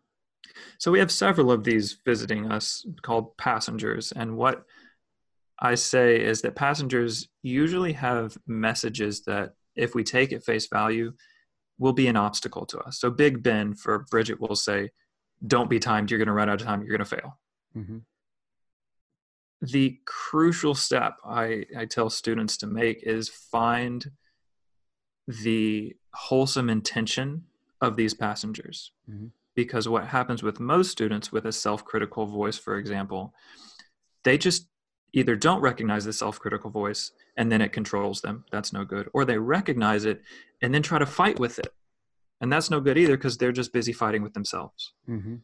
So 0.77 0.91
we 0.91 0.99
have 0.99 1.11
several 1.11 1.51
of 1.51 1.63
these 1.63 1.97
visiting 2.05 2.51
us 2.51 2.85
called 3.01 3.37
passengers. 3.37 4.11
And 4.11 4.35
what 4.35 4.63
I 5.59 5.75
say 5.75 6.21
is 6.21 6.41
that 6.41 6.55
passengers 6.55 7.27
usually 7.43 7.93
have 7.93 8.37
messages 8.47 9.21
that, 9.23 9.53
if 9.75 9.95
we 9.95 10.03
take 10.03 10.33
at 10.33 10.43
face 10.43 10.67
value, 10.67 11.13
will 11.77 11.93
be 11.93 12.07
an 12.07 12.17
obstacle 12.17 12.65
to 12.65 12.79
us. 12.79 12.99
So 12.99 13.09
Big 13.09 13.41
Ben 13.41 13.73
for 13.73 14.05
Bridget 14.11 14.39
will 14.41 14.55
say, 14.55 14.89
Don't 15.45 15.69
be 15.69 15.79
timed, 15.79 16.11
you're 16.11 16.17
going 16.17 16.27
to 16.27 16.33
run 16.33 16.49
out 16.49 16.61
of 16.61 16.67
time, 16.67 16.81
you're 16.81 16.97
going 16.97 17.07
to 17.07 17.15
fail. 17.15 17.39
Mm-hmm. 17.77 17.97
The 19.61 19.99
crucial 20.05 20.73
step 20.73 21.17
I, 21.23 21.65
I 21.77 21.85
tell 21.85 22.09
students 22.09 22.57
to 22.57 22.67
make 22.67 23.03
is 23.03 23.29
find 23.29 24.11
the 25.27 25.95
wholesome 26.13 26.69
intention 26.69 27.43
of 27.79 27.95
these 27.95 28.13
passengers. 28.13 28.91
Mm-hmm. 29.09 29.27
Because 29.55 29.87
what 29.87 30.07
happens 30.07 30.43
with 30.43 30.59
most 30.59 30.91
students 30.91 31.31
with 31.31 31.45
a 31.45 31.51
self 31.51 31.83
critical 31.83 32.25
voice, 32.25 32.57
for 32.57 32.77
example, 32.77 33.33
they 34.23 34.37
just 34.37 34.67
either 35.13 35.35
don't 35.35 35.61
recognize 35.61 36.05
the 36.05 36.13
self 36.13 36.39
critical 36.39 36.69
voice 36.69 37.11
and 37.37 37.51
then 37.51 37.61
it 37.61 37.73
controls 37.73 38.21
them. 38.21 38.45
That's 38.51 38.73
no 38.73 38.85
good. 38.85 39.09
Or 39.13 39.25
they 39.25 39.37
recognize 39.37 40.05
it 40.05 40.21
and 40.61 40.73
then 40.73 40.81
try 40.81 40.99
to 40.99 41.05
fight 41.05 41.39
with 41.39 41.59
it. 41.59 41.73
And 42.39 42.51
that's 42.51 42.71
no 42.71 42.79
good 42.79 42.97
either 42.97 43.17
because 43.17 43.37
they're 43.37 43.51
just 43.51 43.73
busy 43.73 43.93
fighting 43.93 44.23
with 44.23 44.33
themselves. 44.33 44.93
Mm-hmm. 45.07 45.35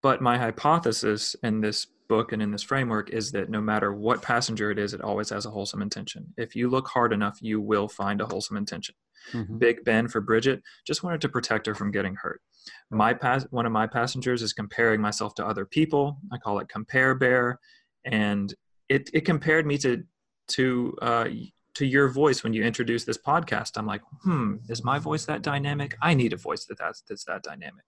But 0.00 0.20
my 0.20 0.38
hypothesis 0.38 1.34
in 1.42 1.60
this 1.60 1.86
book 2.12 2.32
and 2.32 2.42
in 2.42 2.50
this 2.50 2.62
framework 2.62 3.08
is 3.08 3.32
that 3.32 3.48
no 3.48 3.62
matter 3.62 3.90
what 3.94 4.20
passenger 4.20 4.70
it 4.70 4.78
is, 4.78 4.92
it 4.92 5.00
always 5.00 5.30
has 5.30 5.46
a 5.46 5.50
wholesome 5.50 5.80
intention. 5.80 6.22
If 6.36 6.54
you 6.54 6.68
look 6.68 6.86
hard 6.88 7.10
enough, 7.10 7.38
you 7.40 7.58
will 7.58 7.88
find 7.88 8.20
a 8.20 8.26
wholesome 8.26 8.58
intention. 8.58 8.94
Mm-hmm. 9.32 9.56
Big 9.56 9.82
Ben 9.84 10.08
for 10.08 10.20
Bridget 10.20 10.60
just 10.86 11.02
wanted 11.02 11.22
to 11.22 11.30
protect 11.30 11.66
her 11.66 11.74
from 11.74 11.90
getting 11.90 12.14
hurt. 12.14 12.42
My 12.90 13.14
pass, 13.14 13.46
one 13.48 13.64
of 13.64 13.72
my 13.72 13.86
passengers 13.86 14.42
is 14.42 14.52
comparing 14.52 15.00
myself 15.00 15.34
to 15.36 15.46
other 15.46 15.64
people. 15.64 16.18
I 16.30 16.36
call 16.36 16.58
it 16.58 16.68
compare 16.68 17.14
bear, 17.14 17.58
and 18.04 18.52
it 18.90 19.08
it 19.14 19.24
compared 19.24 19.64
me 19.66 19.78
to 19.78 20.02
to 20.48 20.94
uh, 21.00 21.28
to 21.74 21.86
your 21.86 22.08
voice 22.10 22.44
when 22.44 22.52
you 22.52 22.62
introduced 22.62 23.06
this 23.06 23.22
podcast. 23.30 23.78
I'm 23.78 23.86
like, 23.86 24.02
hmm, 24.22 24.56
is 24.68 24.84
my 24.84 24.98
voice 24.98 25.24
that 25.24 25.40
dynamic? 25.40 25.96
I 26.02 26.12
need 26.12 26.34
a 26.34 26.36
voice 26.48 26.66
that 26.66 26.78
that's, 26.78 27.02
that's 27.08 27.24
that 27.24 27.42
dynamic. 27.42 27.86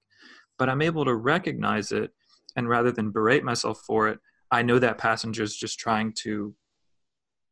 But 0.59 0.71
I'm 0.71 0.81
able 0.81 1.05
to 1.05 1.15
recognize 1.15 1.93
it, 1.93 2.11
and 2.57 2.69
rather 2.69 2.93
than 2.93 3.11
berate 3.11 3.45
myself 3.45 3.81
for 3.87 4.09
it, 4.09 4.19
I 4.51 4.63
know 4.63 4.79
that 4.79 4.99
passenger 4.99 5.43
is 5.43 5.57
just 5.57 5.79
trying 5.79 6.13
to 6.19 6.55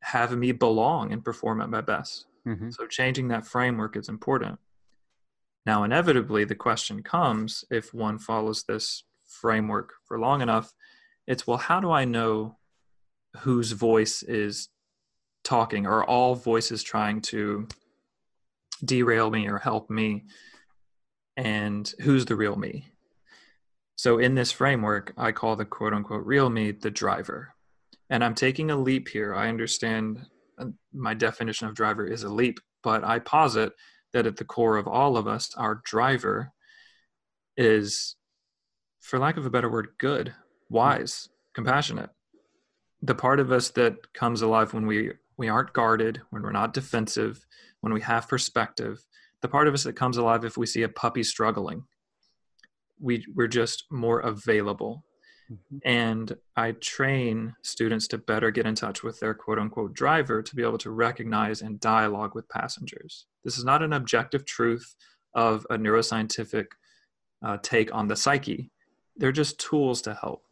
have 0.02 0.37
me 0.37 0.52
belong 0.52 1.12
and 1.12 1.25
perform 1.25 1.61
at 1.61 1.71
my 1.71 1.80
best. 1.80 2.26
Mm-hmm. 2.47 2.71
So 2.71 2.87
changing 2.87 3.28
that 3.28 3.47
framework 3.47 3.97
is 3.97 4.09
important. 4.09 4.59
Now, 5.64 5.85
inevitably, 5.85 6.44
the 6.44 6.56
question 6.56 7.02
comes 7.02 7.64
if 7.71 7.94
one 7.94 8.18
follows 8.18 8.64
this 8.64 9.04
framework 9.26 9.94
for 10.04 10.18
long 10.18 10.42
enough, 10.42 10.73
it's 11.26 11.47
well, 11.47 11.59
how 11.59 11.80
do 11.80 11.90
I 11.90 12.04
know 12.04 12.56
whose 13.38 13.73
voice 13.73 14.23
is 14.23 14.68
talking? 15.44 15.87
Are 15.87 16.04
all 16.04 16.35
voices 16.35 16.82
trying 16.82 17.21
to 17.23 17.68
derail 18.85 19.30
me 19.30 19.47
or 19.49 19.59
help 19.59 19.88
me? 19.88 20.25
And 21.37 21.92
who's 22.00 22.25
the 22.25 22.37
real 22.37 22.56
me? 22.56 22.91
So, 24.02 24.18
in 24.18 24.35
this 24.35 24.50
framework, 24.50 25.12
I 25.16 25.30
call 25.30 25.54
the 25.54 25.64
quote 25.64 25.94
unquote 25.94 26.26
real 26.26 26.50
me 26.50 26.73
the 26.73 26.90
driver. 26.90 27.54
And 28.11 28.25
I'm 28.25 28.35
taking 28.35 28.73
a 28.73 28.76
leap 28.76 29.06
here. 29.06 29.32
I 29.32 29.49
understand 29.49 30.26
uh, 30.59 30.71
my 30.92 31.14
definition 31.14 31.68
of 31.68 31.76
driver 31.76 32.04
is 32.04 32.25
a 32.25 32.28
leap, 32.28 32.59
but 32.82 33.04
I 33.04 33.21
posit 33.21 33.75
that 34.12 34.26
at 34.26 34.38
the 34.38 34.44
core 34.44 34.76
of 34.76 34.88
all 34.88 35.16
of 35.16 35.28
us, 35.28 35.54
our 35.56 35.82
driver 35.85 36.50
is, 37.56 38.16
for 38.99 39.21
lack 39.21 39.37
of 39.37 39.47
a 39.47 39.50
better 39.50 39.71
word, 39.71 39.90
good, 39.99 40.35
wise, 40.68 41.28
compassionate. 41.54 42.11
The 43.02 43.14
part 43.14 43.38
of 43.38 43.52
us 43.52 43.71
that 43.71 44.12
comes 44.14 44.42
alive 44.42 44.75
when 44.75 44.88
we, 44.88 45.12
we 45.37 45.49
aren't 45.49 45.75
guarded, 45.75 46.21
when 46.30 46.42
we're 46.42 46.50
not 46.50 46.75
defensive, 46.75 47.47
when 47.82 47.92
we 47.92 48.00
have 48.00 48.28
perspective, 48.28 49.06
the 49.42 49.49
part 49.49 49.68
of 49.68 49.75
us 49.75 49.85
that 49.85 49.94
comes 49.94 50.16
alive 50.16 50.44
if 50.44 50.56
we 50.56 50.66
see 50.66 50.82
a 50.82 50.88
puppy 50.88 51.23
struggling. 51.23 51.85
We, 53.02 53.25
we're 53.35 53.49
just 53.49 53.85
more 53.90 54.21
available 54.21 55.04
Mm-hmm. 55.52 55.78
and 55.85 56.37
I 56.56 56.73
train 56.73 57.54
students 57.62 58.06
to 58.09 58.18
better 58.18 58.50
get 58.50 58.64
in 58.64 58.75
touch 58.75 59.02
with 59.02 59.21
their 59.21 59.35
quote 59.35 59.59
unquote 59.59 59.92
driver 59.92 60.40
to 60.40 60.56
be 60.56 60.62
able 60.62 60.78
to 60.78 60.90
recognize 60.90 61.62
and 61.62 61.80
dialogue 61.80 62.35
with 62.35 62.49
passengers. 62.49 63.26
This 63.44 63.59
is 63.59 63.64
not 63.64 63.82
an 63.82 63.92
objective 63.92 64.47
truth 64.47 64.94
of 65.35 65.66
a 65.68 65.76
neuroscientific 65.76 66.66
uh, 67.44 67.59
take 67.62 67.92
on 67.92 68.06
the 68.06 68.16
psyche. 68.16 68.71
They're 69.16 69.32
just 69.32 69.59
tools 69.59 70.00
to 70.02 70.14
help. 70.14 70.42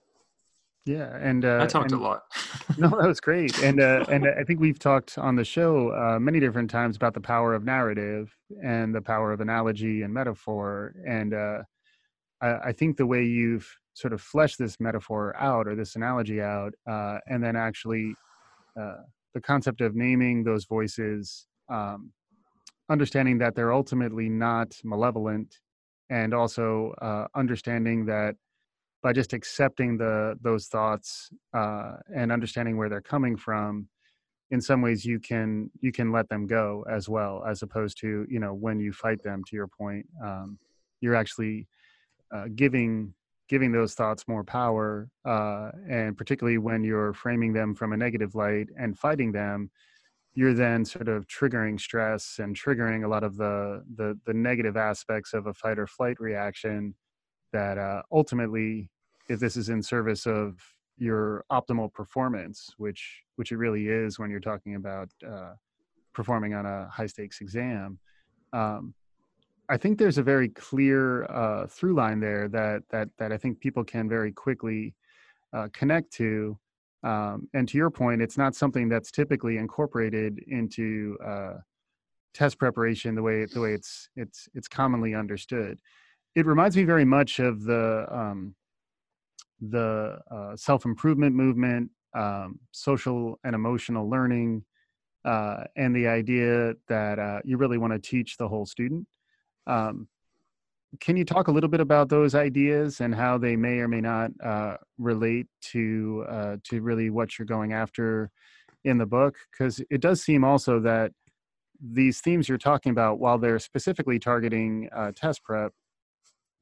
Yeah, 0.86 1.16
and 1.16 1.44
uh, 1.44 1.60
I 1.62 1.66
talked 1.66 1.92
and, 1.92 2.00
a 2.00 2.04
lot. 2.04 2.22
no, 2.78 2.88
that 2.88 3.06
was 3.06 3.20
great, 3.20 3.62
and 3.62 3.80
uh, 3.80 4.04
and 4.08 4.26
I 4.26 4.42
think 4.44 4.60
we've 4.60 4.78
talked 4.78 5.18
on 5.18 5.36
the 5.36 5.44
show 5.44 5.92
uh, 5.92 6.18
many 6.18 6.40
different 6.40 6.70
times 6.70 6.96
about 6.96 7.14
the 7.14 7.20
power 7.20 7.54
of 7.54 7.64
narrative 7.64 8.34
and 8.64 8.94
the 8.94 9.02
power 9.02 9.32
of 9.32 9.40
analogy 9.40 10.02
and 10.02 10.12
metaphor, 10.12 10.94
and 11.06 11.32
uh, 11.34 11.62
I, 12.40 12.72
think 12.72 12.96
the 12.96 13.06
way 13.06 13.24
you've 13.24 13.68
sort 13.94 14.12
of 14.12 14.20
fleshed 14.20 14.58
this 14.58 14.80
metaphor 14.80 15.36
out 15.36 15.66
or 15.66 15.74
this 15.74 15.96
analogy 15.96 16.40
out, 16.40 16.72
uh, 16.88 17.18
and 17.26 17.42
then 17.42 17.56
actually 17.56 18.14
uh, 18.80 19.02
the 19.34 19.40
concept 19.40 19.80
of 19.80 19.94
naming 19.94 20.42
those 20.42 20.64
voices, 20.64 21.46
um, 21.68 22.12
understanding 22.88 23.38
that 23.38 23.54
they're 23.54 23.72
ultimately 23.72 24.28
not 24.28 24.74
malevolent, 24.84 25.60
and 26.08 26.34
also 26.34 26.92
uh, 27.02 27.26
understanding 27.34 28.06
that 28.06 28.34
by 29.02 29.12
just 29.12 29.32
accepting 29.32 29.96
the 29.96 30.36
those 30.40 30.66
thoughts 30.66 31.30
uh, 31.54 31.92
and 32.14 32.32
understanding 32.32 32.76
where 32.76 32.88
they're 32.88 33.00
coming 33.00 33.36
from, 33.36 33.88
in 34.50 34.60
some 34.60 34.82
ways 34.82 35.04
you 35.04 35.20
can 35.20 35.70
you 35.80 35.92
can 35.92 36.10
let 36.10 36.28
them 36.28 36.46
go 36.46 36.84
as 36.90 37.08
well, 37.08 37.44
as 37.48 37.62
opposed 37.62 37.98
to 38.00 38.26
you 38.28 38.40
know 38.40 38.52
when 38.52 38.80
you 38.80 38.92
fight 38.92 39.22
them. 39.22 39.42
To 39.44 39.56
your 39.56 39.68
point, 39.68 40.06
um, 40.24 40.58
you're 41.00 41.14
actually 41.14 41.66
uh, 42.32 42.46
giving 42.54 43.14
giving 43.48 43.72
those 43.72 43.94
thoughts 43.94 44.28
more 44.28 44.44
power 44.44 45.08
uh, 45.24 45.70
and 45.88 46.16
particularly 46.16 46.58
when 46.58 46.84
you're 46.84 47.12
framing 47.12 47.52
them 47.52 47.74
from 47.74 47.92
a 47.92 47.96
negative 47.96 48.34
light 48.36 48.68
and 48.78 48.96
fighting 48.96 49.32
them 49.32 49.70
you're 50.34 50.54
then 50.54 50.84
sort 50.84 51.08
of 51.08 51.26
triggering 51.26 51.78
stress 51.78 52.38
and 52.38 52.56
triggering 52.56 53.04
a 53.04 53.08
lot 53.08 53.24
of 53.24 53.36
the 53.36 53.82
the, 53.96 54.18
the 54.26 54.34
negative 54.34 54.76
aspects 54.76 55.34
of 55.34 55.46
a 55.46 55.54
fight 55.54 55.78
or 55.78 55.86
flight 55.86 56.16
reaction 56.20 56.94
that 57.52 57.78
uh, 57.78 58.02
ultimately 58.12 58.88
if 59.28 59.40
this 59.40 59.56
is 59.56 59.68
in 59.68 59.82
service 59.82 60.26
of 60.26 60.54
your 60.96 61.44
optimal 61.50 61.92
performance 61.92 62.70
which 62.76 63.22
which 63.36 63.52
it 63.52 63.56
really 63.56 63.88
is 63.88 64.18
when 64.18 64.30
you're 64.30 64.38
talking 64.38 64.76
about 64.76 65.08
uh, 65.28 65.52
performing 66.12 66.54
on 66.54 66.66
a 66.66 66.88
high 66.88 67.06
stakes 67.06 67.40
exam 67.40 67.98
um, 68.52 68.94
I 69.70 69.76
think 69.76 69.98
there's 69.98 70.18
a 70.18 70.22
very 70.22 70.48
clear 70.48 71.24
uh, 71.26 71.66
through 71.68 71.94
line 71.94 72.18
there 72.18 72.48
that 72.48 72.82
that 72.90 73.08
that 73.18 73.32
I 73.32 73.36
think 73.36 73.60
people 73.60 73.84
can 73.84 74.08
very 74.08 74.32
quickly 74.32 74.94
uh, 75.52 75.68
connect 75.72 76.12
to. 76.14 76.58
Um, 77.02 77.48
and 77.54 77.66
to 77.68 77.78
your 77.78 77.88
point, 77.88 78.20
it's 78.20 78.36
not 78.36 78.54
something 78.54 78.88
that's 78.88 79.10
typically 79.10 79.56
incorporated 79.56 80.40
into 80.48 81.16
uh, 81.24 81.54
test 82.34 82.58
preparation 82.58 83.14
the 83.14 83.22
way 83.22 83.44
the 83.44 83.60
way 83.60 83.72
it's 83.72 84.08
it's 84.16 84.48
it's 84.54 84.66
commonly 84.66 85.14
understood. 85.14 85.78
It 86.34 86.46
reminds 86.46 86.76
me 86.76 86.82
very 86.82 87.04
much 87.04 87.38
of 87.38 87.62
the 87.62 88.06
um, 88.10 88.56
the 89.60 90.18
uh, 90.32 90.56
self 90.56 90.84
improvement 90.84 91.36
movement, 91.36 91.90
um, 92.14 92.58
social 92.72 93.38
and 93.44 93.54
emotional 93.54 94.10
learning, 94.10 94.64
uh, 95.24 95.64
and 95.76 95.94
the 95.94 96.08
idea 96.08 96.74
that 96.88 97.20
uh, 97.20 97.38
you 97.44 97.56
really 97.56 97.78
want 97.78 97.92
to 97.92 98.00
teach 98.00 98.36
the 98.36 98.48
whole 98.48 98.66
student. 98.66 99.06
Um, 99.66 100.08
can 100.98 101.16
you 101.16 101.24
talk 101.24 101.48
a 101.48 101.52
little 101.52 101.70
bit 101.70 101.80
about 101.80 102.08
those 102.08 102.34
ideas 102.34 103.00
and 103.00 103.14
how 103.14 103.38
they 103.38 103.54
may 103.56 103.78
or 103.78 103.88
may 103.88 104.00
not 104.00 104.30
uh, 104.42 104.76
relate 104.98 105.46
to 105.72 106.24
uh, 106.28 106.56
to 106.64 106.80
really 106.82 107.10
what 107.10 107.38
you're 107.38 107.46
going 107.46 107.72
after 107.72 108.30
in 108.84 108.98
the 108.98 109.06
book? 109.06 109.36
Because 109.52 109.80
it 109.90 110.00
does 110.00 110.22
seem 110.22 110.42
also 110.44 110.80
that 110.80 111.12
these 111.80 112.20
themes 112.20 112.48
you're 112.48 112.58
talking 112.58 112.90
about, 112.90 113.20
while 113.20 113.38
they're 113.38 113.58
specifically 113.58 114.18
targeting 114.18 114.88
uh, 114.94 115.12
test 115.14 115.42
prep, 115.44 115.72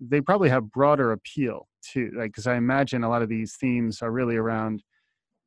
they 0.01 0.21
probably 0.21 0.49
have 0.49 0.71
broader 0.71 1.13
appeal 1.13 1.67
too. 1.83 2.13
Like, 2.15 2.33
because 2.33 2.47
I 2.47 2.57
imagine 2.57 3.05
a 3.05 3.09
lot 3.09 3.23
of 3.23 3.29
these 3.29 3.57
themes 3.57 4.03
are 4.03 4.13
really 4.13 4.37
around 4.37 4.83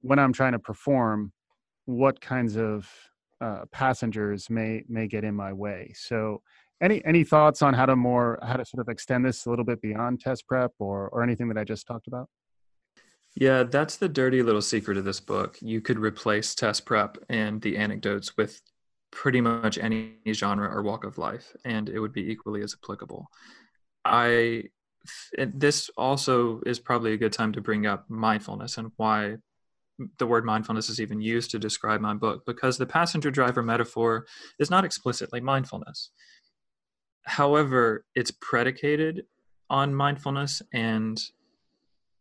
when 0.01 0.17
I'm 0.17 0.33
trying 0.33 0.53
to 0.53 0.59
perform, 0.59 1.31
what 1.85 2.19
kinds 2.19 2.57
of 2.57 2.89
uh, 3.39 3.65
passengers 3.71 4.49
may 4.49 4.83
may 4.87 5.07
get 5.07 5.23
in 5.23 5.35
my 5.35 5.53
way. 5.53 5.93
So 5.95 6.41
any 6.81 7.03
any 7.05 7.23
thoughts 7.23 7.61
on 7.61 7.73
how 7.73 7.85
to 7.85 7.95
more 7.95 8.39
how 8.41 8.57
to 8.57 8.65
sort 8.65 8.81
of 8.81 8.89
extend 8.89 9.25
this 9.25 9.45
a 9.45 9.49
little 9.49 9.65
bit 9.65 9.81
beyond 9.81 10.19
test 10.19 10.47
prep 10.47 10.71
or 10.79 11.09
or 11.09 11.23
anything 11.23 11.47
that 11.49 11.57
I 11.57 11.63
just 11.63 11.87
talked 11.87 12.07
about? 12.07 12.27
Yeah, 13.35 13.63
that's 13.63 13.97
the 13.97 14.09
dirty 14.09 14.43
little 14.43 14.61
secret 14.61 14.97
of 14.97 15.05
this 15.05 15.21
book. 15.21 15.57
You 15.61 15.79
could 15.79 15.99
replace 15.99 16.53
test 16.53 16.85
prep 16.85 17.17
and 17.29 17.61
the 17.61 17.77
anecdotes 17.77 18.35
with 18.35 18.61
pretty 19.11 19.41
much 19.41 19.77
any 19.77 20.15
genre 20.33 20.69
or 20.69 20.81
walk 20.81 21.03
of 21.03 21.17
life, 21.17 21.55
and 21.63 21.87
it 21.87 21.99
would 21.99 22.13
be 22.13 22.29
equally 22.29 22.61
as 22.61 22.75
applicable. 22.81 23.27
I 24.03 24.65
this 25.37 25.89
also 25.97 26.61
is 26.65 26.79
probably 26.79 27.13
a 27.13 27.17
good 27.17 27.33
time 27.33 27.53
to 27.53 27.61
bring 27.61 27.85
up 27.85 28.09
mindfulness 28.09 28.77
and 28.77 28.91
why 28.97 29.37
the 30.17 30.27
word 30.27 30.45
mindfulness 30.45 30.89
is 30.89 30.99
even 30.99 31.21
used 31.21 31.51
to 31.51 31.59
describe 31.59 32.01
my 32.01 32.13
book 32.13 32.43
because 32.45 32.77
the 32.77 32.85
passenger 32.85 33.31
driver 33.31 33.63
metaphor 33.63 34.25
is 34.59 34.69
not 34.69 34.85
explicitly 34.85 35.41
mindfulness 35.41 36.11
however 37.23 38.05
it's 38.15 38.31
predicated 38.31 39.25
on 39.69 39.93
mindfulness 39.93 40.61
and 40.73 41.21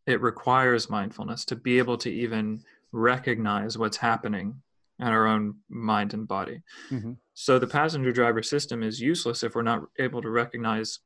it 0.06 0.20
requires 0.20 0.90
mindfulness 0.90 1.44
to 1.46 1.56
be 1.56 1.78
able 1.78 1.96
to 1.98 2.10
even 2.10 2.62
recognize 2.92 3.78
what's 3.78 3.98
happening 3.98 4.62
in 4.98 5.06
our 5.06 5.26
own 5.26 5.56
mind 5.68 6.12
and 6.12 6.28
body. 6.28 6.62
Mm-hmm. 6.90 7.12
So 7.34 7.58
the 7.58 7.66
passenger 7.66 8.12
driver 8.12 8.42
system 8.42 8.82
is 8.82 9.00
useless 9.00 9.42
if 9.42 9.54
we're 9.54 9.62
not 9.62 9.82
able 9.98 10.20
to 10.22 10.30
recognize 10.30 11.00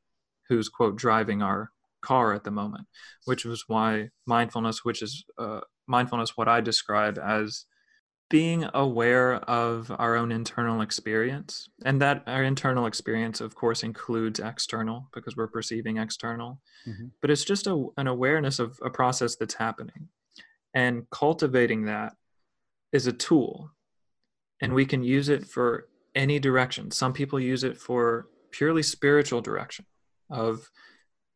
who's 0.49 0.69
quote 0.69 0.97
driving 0.97 1.43
our 1.43 1.71
car 2.01 2.35
at 2.35 2.45
the 2.45 2.51
moment, 2.51 2.87
which 3.25 3.45
was 3.45 3.65
why 3.67 4.11
mindfulness, 4.27 4.85
which 4.85 5.01
is 5.01 5.25
uh, 5.39 5.61
mindfulness, 5.87 6.37
what 6.37 6.49
I 6.49 6.61
describe 6.61 7.19
as 7.19 7.67
being 8.31 8.65
aware 8.75 9.35
of 9.35 9.93
our 9.99 10.17
own 10.17 10.33
internal 10.33 10.81
experience 10.81 11.69
and 11.85 12.01
that 12.01 12.23
our 12.27 12.43
internal 12.43 12.87
experience 12.87 13.41
of 13.41 13.55
course 13.55 13.83
includes 13.83 14.41
external 14.41 15.09
because 15.13 15.37
we're 15.37 15.47
perceiving 15.47 15.99
external 15.99 16.61
mm-hmm. 16.87 17.07
but 17.21 17.31
it's 17.31 17.45
just 17.45 17.67
a, 17.67 17.87
an 17.99 18.07
awareness 18.07 18.59
of 18.59 18.79
a 18.83 18.91
process 18.91 19.37
that's 19.37 19.55
happening 19.55 20.09
and 20.73 21.09
cultivating 21.11 21.85
that 21.85 22.15
is 22.93 23.07
a 23.07 23.13
tool 23.13 23.71
and 24.61 24.73
we 24.73 24.87
can 24.87 25.03
use 25.03 25.29
it 25.29 25.47
for 25.47 25.89
any 26.15 26.39
direction 26.39 26.91
some 26.91 27.13
people 27.13 27.39
use 27.39 27.63
it 27.63 27.77
for 27.77 28.29
purely 28.51 28.83
spiritual 28.83 29.43
direction 29.43 29.85
of 30.31 30.71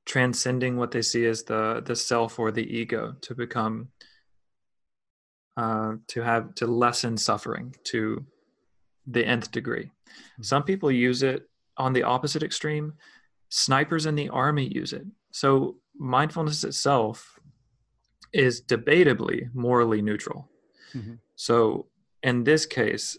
transcending 0.06 0.78
what 0.78 0.90
they 0.90 1.02
see 1.02 1.26
as 1.26 1.42
the 1.44 1.82
the 1.84 1.94
self 1.94 2.38
or 2.38 2.50
the 2.50 2.66
ego 2.74 3.14
to 3.20 3.34
become 3.34 3.88
uh, 5.58 5.96
to 6.06 6.22
have 6.22 6.54
to 6.54 6.68
lessen 6.68 7.16
suffering 7.16 7.74
to 7.82 8.24
the 9.08 9.26
nth 9.26 9.50
degree. 9.50 9.86
Mm-hmm. 9.86 10.42
Some 10.44 10.62
people 10.62 10.88
use 10.90 11.24
it 11.24 11.48
on 11.76 11.92
the 11.92 12.04
opposite 12.04 12.44
extreme. 12.44 12.92
Snipers 13.48 14.06
in 14.06 14.14
the 14.14 14.28
army 14.28 14.70
use 14.72 14.92
it. 14.92 15.04
So 15.32 15.78
mindfulness 15.98 16.62
itself 16.62 17.40
is 18.32 18.62
debatably 18.62 19.52
morally 19.52 20.00
neutral. 20.00 20.48
Mm-hmm. 20.94 21.14
So 21.34 21.88
in 22.22 22.44
this 22.44 22.64
case, 22.64 23.18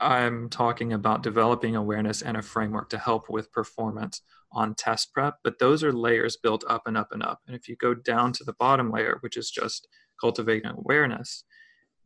I'm 0.00 0.48
talking 0.48 0.92
about 0.92 1.22
developing 1.22 1.76
awareness 1.76 2.22
and 2.22 2.36
a 2.36 2.42
framework 2.42 2.88
to 2.90 2.98
help 2.98 3.30
with 3.30 3.52
performance 3.52 4.20
on 4.50 4.74
test 4.74 5.12
prep, 5.14 5.36
but 5.44 5.60
those 5.60 5.84
are 5.84 5.92
layers 5.92 6.36
built 6.36 6.64
up 6.68 6.82
and 6.86 6.96
up 6.96 7.12
and 7.12 7.22
up. 7.22 7.40
And 7.46 7.54
if 7.54 7.68
you 7.68 7.76
go 7.76 7.94
down 7.94 8.32
to 8.32 8.44
the 8.44 8.54
bottom 8.54 8.90
layer, 8.90 9.18
which 9.20 9.36
is 9.36 9.48
just 9.48 9.86
cultivating 10.20 10.72
awareness, 10.76 11.44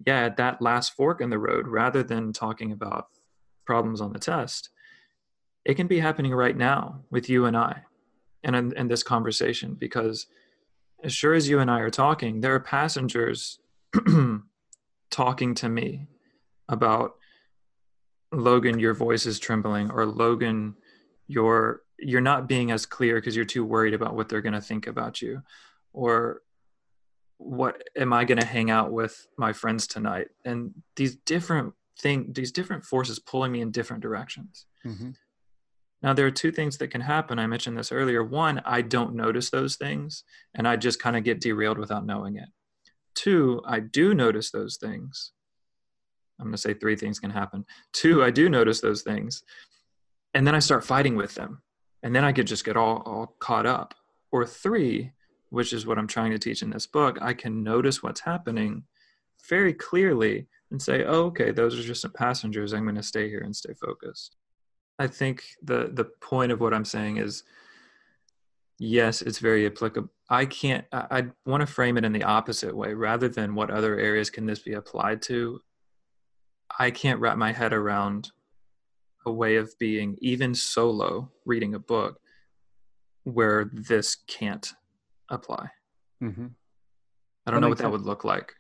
yeah, 0.05 0.25
at 0.25 0.37
that 0.37 0.61
last 0.61 0.95
fork 0.95 1.21
in 1.21 1.31
the 1.31 1.39
road, 1.39 1.67
rather 1.67 2.03
than 2.03 2.33
talking 2.33 2.73
about 2.73 3.07
problems 3.65 4.01
on 4.01 4.13
the 4.13 4.19
test, 4.19 4.71
it 5.65 5.75
can 5.75 5.87
be 5.87 5.99
happening 5.99 6.33
right 6.33 6.57
now 6.57 7.01
with 7.11 7.29
you 7.29 7.47
and 7.47 7.57
I 7.57 7.83
and 8.45 8.55
in, 8.55 8.77
in 8.77 8.89
this 8.89 9.03
conversation 9.03 9.75
because 9.75 10.27
as 11.03 11.13
sure 11.13 11.35
as 11.35 11.49
you 11.49 11.59
and 11.59 11.71
I 11.71 11.81
are 11.81 11.91
talking, 11.91 12.41
there 12.41 12.55
are 12.55 12.61
passengers 12.61 13.59
talking 15.11 15.55
to 15.57 15.69
me 15.69 16.07
about 16.69 17.17
Logan, 18.33 18.79
your 18.79 18.95
voice 18.95 19.27
is 19.27 19.39
trembling, 19.39 19.91
or 19.91 20.07
Logan, 20.07 20.77
you're 21.27 21.83
you're 21.99 22.21
not 22.21 22.47
being 22.47 22.71
as 22.71 22.85
clear 22.85 23.17
because 23.17 23.35
you're 23.35 23.45
too 23.45 23.65
worried 23.65 23.95
about 23.95 24.15
what 24.15 24.29
they're 24.29 24.43
going 24.43 24.53
to 24.53 24.61
think 24.61 24.87
about 24.87 25.23
you, 25.23 25.43
or 25.93 26.43
what 27.39 27.83
am 27.97 28.13
I 28.13 28.25
going 28.25 28.41
to 28.41 28.47
hang 28.47 28.71
out 28.71 28.93
with 28.93 29.27
my 29.37 29.53
friends 29.53 29.87
tonight? 29.87 30.29
And 30.45 30.73
these 30.97 31.17
different 31.17 31.75
thing, 31.99 32.33
these 32.33 32.53
different 32.53 32.85
forces 32.85 33.19
pulling 33.19 33.53
me 33.53 33.61
in 33.61 33.71
different 33.71 34.03
directions. 34.03 34.67
Mm-hmm. 34.85 35.11
Now, 36.03 36.13
there 36.13 36.27
are 36.27 36.31
two 36.31 36.53
things 36.53 36.79
that 36.79 36.89
can 36.89 37.01
happen. 37.01 37.39
I 37.39 37.47
mentioned 37.47 37.77
this 37.77 37.91
earlier. 37.91 38.23
One, 38.23 38.61
I 38.65 38.83
don't 38.83 39.15
notice 39.15 39.51
those 39.51 39.77
things 39.77 40.25
and 40.55 40.69
I 40.69 40.77
just 40.77 41.01
kind 41.01 41.17
of 41.17 41.25
get 41.25 41.41
derailed 41.41 41.79
without 41.79 42.07
knowing 42.07 42.37
it. 42.37 42.49
Two, 43.15 43.63
I 43.67 43.81
do 43.81 44.15
notice 44.15 44.51
those 44.51 44.77
things. 44.77 45.33
I'm 46.39 46.47
going 46.47 46.53
to 46.53 46.59
say 46.59 46.75
three 46.75 46.97
things 46.97 47.19
can 47.19 47.31
happen. 47.31 47.65
Two, 47.93 48.23
I 48.23 48.31
do 48.31 48.49
notice 48.51 48.81
those 48.81 49.03
things. 49.03 49.43
And 50.35 50.47
then 50.47 50.55
I 50.55 50.59
start 50.59 50.85
fighting 50.85 51.17
with 51.17 51.35
them. 51.35 51.63
And 52.03 52.15
then 52.15 52.25
I 52.25 52.33
could 52.33 52.47
just 52.47 52.65
get 52.65 52.77
all, 52.77 53.03
all 53.07 53.35
caught 53.39 53.65
up. 53.65 53.95
Or 54.31 54.45
three, 54.45 55.13
which 55.51 55.73
is 55.73 55.87
what 55.87 55.99
I'm 55.99 56.07
trying 56.07 56.33
to 56.33 56.39
teach 56.39 56.63
in 56.63 56.71
this 56.71 56.87
book, 56.87 57.19
I 57.21 57.35
can 57.35 57.63
notice 57.63 58.03
what's 58.03 58.21
happening 58.21 58.85
very 59.49 59.73
clearly 59.73 60.47
and 60.71 60.81
say, 60.83 61.05
oh, 61.05 61.27
okay, 61.27 61.53
those 61.53 61.79
are 61.79 61.83
just 61.83 62.03
some 62.03 62.13
passengers. 62.13 62.73
I'm 62.73 62.85
going 62.85 62.97
to 62.97 63.03
stay 63.03 63.29
here 63.29 63.41
and 63.41 63.55
stay 63.55 63.75
focused. 63.75 64.37
I 64.99 65.07
think 65.07 65.45
the 65.63 65.91
the 65.93 66.05
point 66.05 66.53
of 66.53 66.61
what 66.61 66.73
I'm 66.73 66.85
saying 66.85 67.19
is 67.19 67.45
yes, 68.79 69.23
it's 69.23 69.39
very 69.39 69.67
applicable. 69.67 70.11
I 70.31 70.47
can't 70.47 70.85
I, 70.93 71.07
I 71.11 71.27
want 71.45 71.61
to 71.61 71.67
frame 71.67 71.99
it 71.99 72.05
in 72.05 72.13
the 72.13 72.25
opposite 72.25 72.75
way 72.75 72.95
rather 72.95 73.29
than 73.29 73.55
what 73.55 73.71
other 73.71 73.99
areas 73.99 74.31
can 74.31 74.47
this 74.47 74.61
be 74.61 74.73
applied 74.73 75.23
to. 75.23 75.61
I 76.79 76.91
can't 76.91 77.21
wrap 77.21 77.37
my 77.37 77.53
head 77.53 77.73
around 77.73 78.31
a 79.25 79.33
way 79.33 79.57
of 79.57 79.73
being 79.79 80.17
even 80.21 80.55
solo 80.55 81.31
reading 81.45 81.75
a 81.75 81.79
book 81.79 82.21
where 83.25 83.71
this 83.73 84.17
can't 84.27 84.73
apply. 85.31 85.69
Mm-hmm. 86.23 86.47
I 87.47 87.51
don't 87.51 87.57
that 87.57 87.61
know 87.61 87.69
what 87.69 87.79
that 87.79 87.85
sense. 87.85 87.93
would 87.93 88.03
look 88.03 88.25
like. 88.25 88.55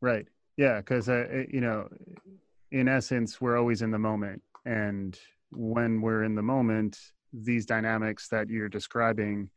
Right. 0.00 0.26
Yeah. 0.56 0.78
Because, 0.78 1.08
uh, 1.08 1.44
you 1.50 1.60
know, 1.60 1.88
in 2.72 2.88
essence, 2.88 3.40
we're 3.40 3.56
always 3.56 3.82
in 3.82 3.90
the 3.90 3.98
moment. 3.98 4.42
And 4.64 5.18
when 5.50 6.00
we're 6.00 6.24
in 6.24 6.34
the 6.34 6.42
moment, 6.42 6.98
these 7.32 7.66
dynamics 7.66 8.28
that 8.28 8.48
you're 8.48 8.68
describing 8.68 9.50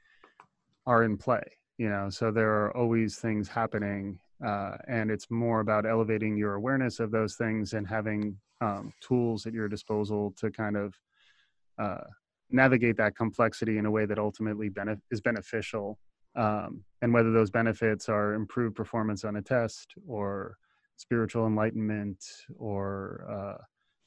are 0.85 1.03
in 1.03 1.17
play, 1.17 1.43
you 1.77 1.89
know, 1.89 2.09
so 2.09 2.31
there 2.31 2.49
are 2.49 2.75
always 2.75 3.17
things 3.17 3.47
happening. 3.47 4.19
Uh, 4.45 4.77
and 4.87 5.11
it's 5.11 5.29
more 5.29 5.59
about 5.59 5.85
elevating 5.85 6.37
your 6.37 6.55
awareness 6.55 6.99
of 6.99 7.11
those 7.11 7.35
things 7.35 7.73
and 7.73 7.87
having 7.87 8.37
um, 8.61 8.91
tools 9.01 9.45
at 9.45 9.53
your 9.53 9.67
disposal 9.67 10.33
to 10.37 10.49
kind 10.51 10.77
of 10.77 10.95
uh, 11.77 12.03
navigate 12.51 12.97
that 12.97 13.15
complexity 13.15 13.77
in 13.77 13.85
a 13.85 13.91
way 13.91 14.05
that 14.05 14.19
ultimately 14.19 14.69
benef- 14.69 15.01
is 15.11 15.21
beneficial 15.21 15.99
um, 16.35 16.83
and 17.01 17.13
whether 17.13 17.31
those 17.31 17.49
benefits 17.49 18.09
are 18.09 18.33
improved 18.33 18.75
performance 18.75 19.23
on 19.23 19.35
a 19.37 19.41
test 19.41 19.93
or 20.07 20.57
spiritual 20.97 21.47
enlightenment 21.47 22.23
or 22.57 23.25
uh, 23.29 23.63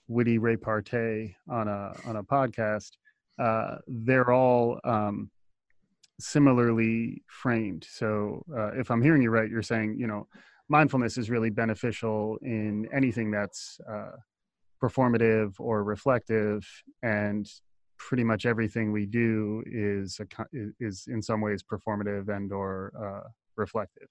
witty 0.08 0.38
repartee 0.38 1.34
on 1.48 1.68
a 1.68 1.92
on 2.06 2.16
a 2.16 2.22
podcast 2.22 2.90
uh, 3.38 3.76
they're 3.86 4.30
all 4.30 4.78
um, 4.84 5.30
similarly 6.20 7.22
framed. 7.26 7.84
So 7.88 8.44
uh, 8.56 8.72
if 8.72 8.90
i'm 8.90 9.02
hearing 9.02 9.22
you 9.22 9.30
right 9.30 9.50
you're 9.50 9.62
saying 9.62 9.96
you 9.98 10.06
know 10.06 10.26
mindfulness 10.68 11.18
is 11.18 11.30
really 11.30 11.50
beneficial 11.50 12.38
in 12.42 12.88
anything 12.92 13.30
that's 13.30 13.80
uh, 13.90 14.12
performative 14.82 15.54
or 15.58 15.84
reflective 15.84 16.66
and 17.02 17.48
pretty 18.08 18.24
much 18.24 18.46
everything 18.46 18.92
we 18.92 19.06
do 19.06 19.62
is 19.66 20.20
a, 20.20 20.44
is 20.80 21.06
in 21.08 21.22
some 21.22 21.40
ways 21.40 21.62
performative 21.62 22.28
and 22.28 22.52
or 22.52 22.92
uh, 22.98 23.28
reflective. 23.56 24.08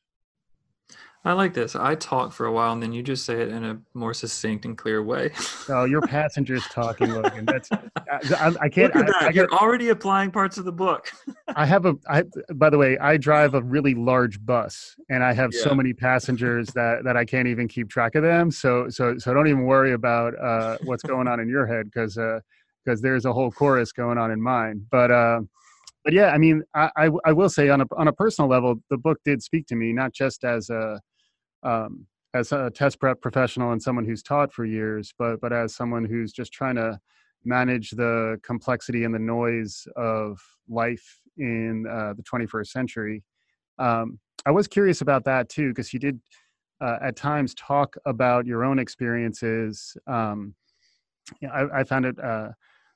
I 1.23 1.34
like 1.34 1.54
this. 1.54 1.75
I 1.75 1.93
talk 1.93 2.34
for 2.34 2.47
a 2.47 2.51
while, 2.51 2.73
and 2.73 2.82
then 2.82 2.91
you 2.91 3.04
just 3.04 3.25
say 3.25 3.41
it 3.41 3.49
in 3.49 3.63
a 3.63 3.80
more 3.93 4.12
succinct 4.12 4.65
and 4.65 4.75
clear 4.75 5.04
way. 5.04 5.32
oh, 5.69 5.84
your 5.84 6.01
passengers 6.08 6.63
talking, 6.71 7.12
Logan. 7.12 7.45
That's 7.45 7.69
I, 7.71 8.54
I 8.60 8.69
can't. 8.69 8.95
Look 8.95 9.08
at 9.08 9.13
that. 9.13 9.21
I, 9.21 9.27
I 9.27 9.30
You're 9.30 9.54
already 9.54 9.89
applying 9.89 10.32
parts 10.32 10.58
of 10.58 10.65
the 10.65 10.71
book. 10.71 11.12
I 11.56 11.67
have 11.67 11.86
a. 11.86 11.93
I 12.10 12.23
by 12.56 12.71
the 12.71 12.77
way, 12.80 12.97
I 12.97 13.17
drive 13.17 13.54
a 13.54 13.62
really 13.62 13.93
large 13.93 14.43
bus, 14.43 14.95
and 15.10 15.23
I 15.23 15.34
have 15.34 15.51
yeah. 15.54 15.63
so 15.63 15.75
many 15.75 15.93
passengers 15.93 16.69
that 16.69 17.04
that 17.04 17.15
I 17.15 17.23
can't 17.23 17.47
even 17.47 17.67
keep 17.67 17.89
track 17.89 18.15
of 18.15 18.23
them. 18.23 18.49
So 18.49 18.89
so 18.89 19.19
so 19.19 19.32
don't 19.32 19.47
even 19.47 19.65
worry 19.65 19.93
about 19.93 20.34
uh, 20.39 20.80
what's 20.86 21.04
going 21.04 21.27
on 21.27 21.39
in 21.39 21.47
your 21.47 21.67
head 21.67 21.86
because. 21.86 22.17
Uh, 22.17 22.39
because 22.84 23.02
there's 23.02 23.26
a 23.26 23.34
whole 23.34 23.52
chorus 23.52 23.91
going 23.91 24.17
on 24.17 24.32
in 24.32 24.41
mine. 24.41 24.86
But 24.91 25.12
uh, 25.12 25.41
but 26.04 26.13
yeah, 26.13 26.32
I 26.32 26.38
mean, 26.38 26.63
I, 26.74 26.89
I, 26.98 27.10
I 27.26 27.34
will 27.34 27.50
say 27.50 27.70
on 27.70 27.82
a 27.82 27.86
on 27.98 28.08
a 28.08 28.13
personal 28.13 28.50
level, 28.50 28.76
the 28.89 28.98
book 28.98 29.20
did 29.24 29.41
speak 29.41 29.67
to 29.67 29.76
me, 29.76 29.94
not 29.94 30.13
just 30.13 30.44
as 30.44 30.70
a 30.70 31.00
um, 31.63 32.06
as 32.34 32.52
a 32.52 32.72
test 32.72 33.00
prep 33.00 33.22
professional 33.22 33.72
and 33.72 33.82
someone 33.82 34.06
who's 34.06 34.24
taught 34.24 34.54
for 34.54 34.65
years, 34.65 35.13
but 35.17 35.39
but 35.41 35.54
as 35.54 35.76
someone 35.76 36.06
who's 36.06 36.32
just 36.32 36.52
trying 36.54 36.76
to 36.76 37.00
manage 37.44 37.91
the 37.91 38.39
complexity 38.44 39.04
and 39.04 39.13
the 39.13 39.20
noise 39.20 39.88
of 39.96 40.39
life 40.70 41.22
in 41.38 41.86
uh, 41.89 42.13
the 42.13 42.24
21st 42.24 42.67
century. 42.67 43.24
Um, 43.80 44.20
I 44.46 44.52
was 44.52 44.67
curious 44.67 45.02
about 45.02 45.26
that 45.26 45.50
too, 45.50 45.70
because 45.70 45.94
you 45.94 46.00
did 46.00 46.20
uh, 46.82 46.98
at 47.02 47.15
times 47.15 47.54
talk 47.56 47.96
about 48.06 48.46
your 48.46 48.63
own 48.63 48.80
experiences. 48.80 49.96
Um, 50.08 50.56
I, 51.52 51.65
I, 51.80 51.84
found 51.84 52.06
it 52.06 52.20
uh, 52.20 52.50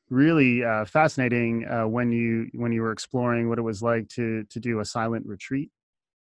really 0.10 0.64
uh, 0.64 0.86
fascinating 0.86 1.66
uh, 1.68 1.88
when 1.88 2.12
you 2.12 2.48
when 2.54 2.72
you 2.72 2.82
were 2.82 2.92
exploring 2.92 3.50
what 3.50 3.58
it 3.58 3.64
was 3.64 3.82
like 3.82 4.08
to 4.10 4.44
to 4.46 4.60
do 4.60 4.80
a 4.80 4.86
silent 4.86 5.26
retreat. 5.26 5.72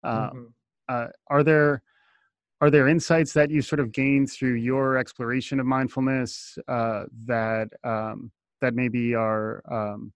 Uh, 0.04 0.30
mm-hmm. 0.30 0.44
Uh, 0.88 1.06
are 1.28 1.42
there 1.42 1.82
are 2.60 2.70
there 2.70 2.86
insights 2.86 3.32
that 3.32 3.50
you 3.50 3.60
sort 3.60 3.80
of 3.80 3.92
gained 3.92 4.30
through 4.30 4.54
your 4.54 4.96
exploration 4.96 5.58
of 5.58 5.66
mindfulness 5.66 6.56
uh, 6.68 7.04
that 7.26 7.68
um, 7.82 8.30
that 8.60 8.74
maybe 8.74 9.14
are 9.14 9.62
um, 9.70 10.12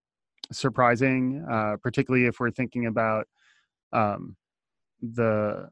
surprising, 0.53 1.45
uh, 1.51 1.77
particularly 1.83 2.27
if 2.27 2.39
we're 2.39 2.51
thinking 2.51 2.87
about 2.87 3.27
um, 3.93 4.37
the 5.03 5.69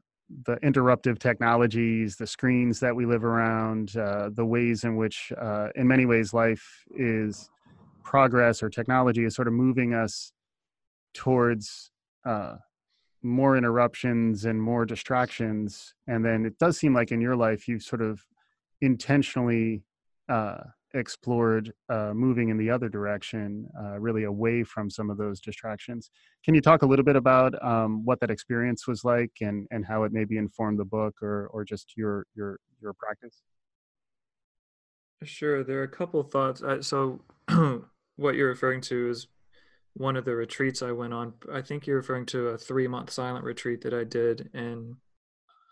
the 0.47 0.57
interruptive 0.57 1.19
technologies, 1.19 2.17
the 2.17 2.27
screens 2.27 2.81
that 2.81 2.97
we 2.97 3.07
live 3.07 3.25
around, 3.25 3.97
uh, 3.97 4.31
the 4.33 4.45
ways 4.45 4.83
in 4.83 4.97
which, 4.97 5.33
uh, 5.41 5.69
in 5.77 5.87
many 5.87 6.07
ways, 6.07 6.33
life 6.33 6.83
is 6.97 7.51
progress 8.05 8.63
or 8.63 8.71
technology 8.71 9.25
is 9.25 9.35
sort 9.35 9.49
of 9.49 9.55
moving 9.55 9.95
us 9.95 10.33
towards 11.15 11.91
uh, 12.25 12.57
more 13.23 13.57
interruptions 13.57 14.45
and 14.45 14.61
more 14.61 14.85
distractions. 14.85 15.95
And 16.07 16.25
then 16.25 16.45
it 16.45 16.59
does 16.59 16.79
seem 16.79 16.95
like 16.95 17.11
in 17.11 17.21
your 17.21 17.35
life, 17.35 17.67
you've 17.67 17.83
sort 17.83 18.03
of 18.03 18.23
intentionally 18.81 19.83
uh, 20.29 20.59
explored 20.93 21.73
uh, 21.89 22.13
moving 22.15 22.51
in 22.51 22.57
the 22.57 22.71
other 22.71 22.89
direction, 22.89 23.67
uh, 23.81 23.99
really 23.99 24.25
away 24.25 24.63
from 24.63 24.91
some 24.91 25.11
of 25.11 25.17
those 25.17 25.41
distractions. 25.41 26.11
Can 26.45 26.55
you 26.55 26.61
talk 26.61 26.83
a 26.83 26.87
little 26.87 27.05
bit 27.05 27.17
about 27.17 27.61
um, 27.65 28.05
what 28.05 28.21
that 28.21 28.31
experience 28.31 28.87
was 28.87 29.05
like 29.05 29.33
and, 29.41 29.67
and 29.71 29.85
how 29.85 30.05
it 30.05 30.13
maybe 30.13 30.37
informed 30.37 30.79
the 30.79 30.85
book 30.85 31.15
or, 31.23 31.49
or 31.49 31.65
just 31.65 31.97
your, 31.97 32.27
your, 32.35 32.61
your 32.81 32.93
practice? 32.93 33.43
Sure. 35.23 35.65
There 35.65 35.81
are 35.81 35.85
a 35.85 35.89
couple 35.89 36.23
thoughts. 36.23 36.63
so 36.87 37.21
what 38.17 38.35
you're 38.35 38.49
referring 38.49 38.81
to 38.83 39.11
is 39.11 39.27
one 39.95 40.17
of 40.17 40.25
the 40.25 40.35
retreats 40.35 40.83
I 40.83 40.93
went 40.93 41.15
on. 41.15 41.35
I 41.53 41.63
think 41.63 41.87
you're 41.87 41.97
referring 41.97 42.27
to 42.27 42.49
a 42.49 42.59
three 42.59 42.89
month 42.89 43.11
silent 43.11 43.45
retreat 43.45 43.81
that 43.83 43.95
I 43.95 44.05
did. 44.05 44.51
And 44.55 44.97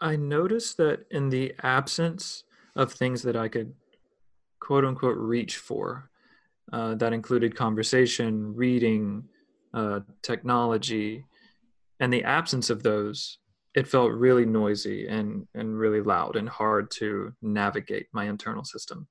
I 0.00 0.16
noticed 0.16 0.76
that 0.78 1.06
in 1.10 1.28
the 1.28 1.54
absence 1.62 2.44
of 2.76 2.92
things 2.92 3.22
that 3.22 3.36
I 3.36 3.48
could 3.48 3.74
quote 4.60 4.84
unquote 4.84 5.16
reach 5.16 5.56
for, 5.58 6.08
uh, 6.72 6.94
that 6.94 7.12
included 7.12 7.56
conversation, 7.56 8.54
reading, 8.54 9.24
uh, 9.74 10.00
technology, 10.22 11.24
and 12.00 12.12
the 12.12 12.24
absence 12.24 12.70
of 12.70 12.82
those, 12.82 13.38
it 13.74 13.88
felt 13.88 14.12
really 14.12 14.44
noisy 14.44 15.06
and, 15.08 15.46
and 15.54 15.78
really 15.78 16.00
loud 16.00 16.36
and 16.36 16.48
hard 16.48 16.90
to 16.90 17.32
navigate 17.42 18.06
my 18.12 18.28
internal 18.28 18.64
system. 18.64 19.06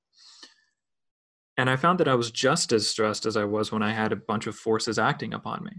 And 1.62 1.70
I 1.70 1.76
found 1.76 2.00
that 2.00 2.08
I 2.08 2.16
was 2.16 2.32
just 2.32 2.72
as 2.72 2.88
stressed 2.88 3.24
as 3.24 3.36
I 3.36 3.44
was 3.44 3.70
when 3.70 3.84
I 3.84 3.92
had 3.92 4.10
a 4.10 4.16
bunch 4.16 4.48
of 4.48 4.56
forces 4.56 4.98
acting 4.98 5.32
upon 5.32 5.62
me. 5.62 5.70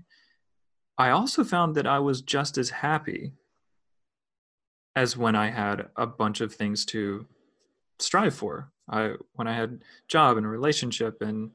I 0.97 1.09
also 1.09 1.43
found 1.43 1.75
that 1.75 1.85
I 1.85 1.99
was 1.99 2.21
just 2.21 2.57
as 2.57 2.69
happy 2.69 3.33
as 4.95 5.17
when 5.17 5.35
I 5.35 5.49
had 5.49 5.89
a 5.97 6.07
bunch 6.07 6.39
of 6.39 6.53
things 6.55 6.85
to 6.85 7.25
strive 7.99 8.33
for. 8.33 8.71
I 8.89 9.15
when 9.33 9.49
I 9.49 9.55
had 9.57 9.71
a 9.71 9.79
job 10.07 10.37
and 10.37 10.45
a 10.45 10.49
relationship 10.49 11.21
and 11.21 11.51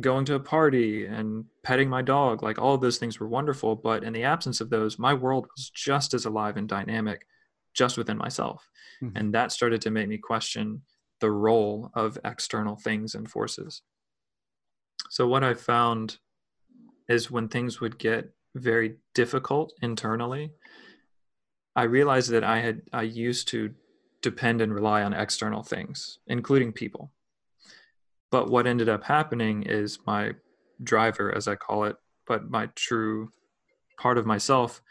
going 0.00 0.24
to 0.24 0.36
a 0.36 0.40
party 0.40 1.04
and 1.04 1.44
petting 1.62 1.90
my 1.90 2.00
dog, 2.00 2.42
like 2.42 2.58
all 2.58 2.76
of 2.76 2.80
those 2.80 2.96
things 2.96 3.20
were 3.20 3.28
wonderful, 3.28 3.76
but 3.76 4.04
in 4.04 4.14
the 4.14 4.24
absence 4.24 4.62
of 4.62 4.70
those, 4.70 4.98
my 4.98 5.12
world 5.12 5.46
was 5.54 5.68
just 5.68 6.14
as 6.14 6.24
alive 6.24 6.56
and 6.56 6.66
dynamic 6.66 7.26
just 7.74 7.98
within 7.98 8.16
myself. 8.16 8.70
Mm-hmm. 9.02 9.18
And 9.18 9.34
that 9.34 9.52
started 9.52 9.82
to 9.82 9.90
make 9.90 10.08
me 10.08 10.16
question 10.16 10.80
the 11.24 11.30
role 11.30 11.90
of 11.94 12.18
external 12.22 12.76
things 12.76 13.14
and 13.14 13.30
forces. 13.30 13.80
So, 15.08 15.26
what 15.26 15.42
I 15.42 15.54
found 15.54 16.18
is 17.08 17.30
when 17.30 17.48
things 17.48 17.80
would 17.80 17.98
get 17.98 18.30
very 18.54 18.96
difficult 19.14 19.72
internally, 19.80 20.52
I 21.74 21.84
realized 21.84 22.30
that 22.32 22.44
I 22.44 22.60
had, 22.60 22.82
I 22.92 23.04
used 23.04 23.48
to 23.48 23.72
depend 24.20 24.60
and 24.60 24.74
rely 24.74 25.02
on 25.02 25.14
external 25.14 25.62
things, 25.62 26.18
including 26.26 26.74
people. 26.74 27.10
But 28.30 28.50
what 28.50 28.66
ended 28.66 28.90
up 28.90 29.04
happening 29.04 29.62
is 29.62 30.00
my 30.06 30.32
driver, 30.82 31.34
as 31.34 31.48
I 31.48 31.54
call 31.54 31.84
it, 31.84 31.96
but 32.26 32.50
my 32.50 32.66
true 32.74 33.30
part 33.98 34.18
of 34.18 34.26
myself 34.26 34.82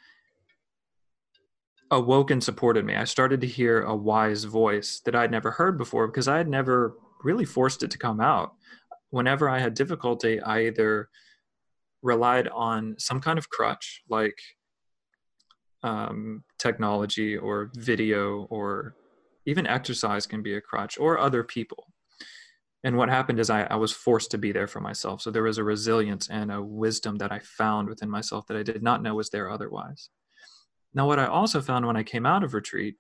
awoke 1.93 2.32
and 2.32 2.43
supported 2.43 2.86
me. 2.86 2.95
I 2.95 3.06
started 3.06 3.41
to 3.41 3.47
hear 3.47 3.82
a 3.82 3.95
wise 3.95 4.43
voice 4.43 5.01
that 5.06 5.15
I'd 5.15 5.32
never 5.32 5.51
heard 5.51 5.77
before 5.77 6.08
because 6.08 6.27
I 6.27 6.38
had 6.38 6.47
never 6.47 6.97
really 7.23 7.45
forced 7.45 7.84
it 7.84 7.91
to 7.91 7.97
come 7.97 8.19
out. 8.19 8.53
Whenever 9.10 9.49
I 9.49 9.60
had 9.60 9.73
difficulty, 9.73 10.39
I 10.39 10.67
either 10.67 11.10
relied 12.01 12.47
on 12.49 12.95
some 12.97 13.21
kind 13.21 13.39
of 13.39 13.49
crutch 13.49 14.01
like 14.10 14.38
um, 15.84 16.43
technology 16.58 17.38
or 17.38 17.71
video 17.75 18.43
or 18.49 18.95
even 19.45 19.67
exercise 19.67 20.25
can 20.25 20.41
be 20.41 20.56
a 20.56 20.62
crutch 20.62 20.97
or 20.97 21.19
other 21.19 21.43
people. 21.43 21.88
And 22.86 22.97
what 22.97 23.10
happened 23.10 23.39
is 23.39 23.49
I, 23.49 23.63
I 23.63 23.75
was 23.75 23.93
forced 23.93 24.32
to 24.32 24.38
be 24.38 24.51
there 24.51 24.67
for 24.67 24.82
myself. 24.82 25.21
So 25.21 25.32
there 25.32 25.43
was 25.43 25.58
a 25.58 25.63
resilience 25.63 26.29
and 26.29 26.51
a 26.51 26.62
wisdom 26.62 27.17
that 27.17 27.32
I 27.32 27.39
found 27.39 27.88
within 27.88 28.10
myself 28.10 28.47
that 28.47 28.58
I 28.58 28.63
did 28.63 28.84
not 28.84 29.01
know 29.01 29.15
was 29.15 29.29
there 29.29 29.49
otherwise. 29.49 30.10
Now, 30.93 31.08
what 31.08 31.19
I 31.19 31.25
also 31.25 31.62
found 31.62 31.88
when 31.88 31.97
I 31.97 32.03
came 32.03 32.25
out 32.25 32.43
of 32.43 32.53
retreat 32.53 32.95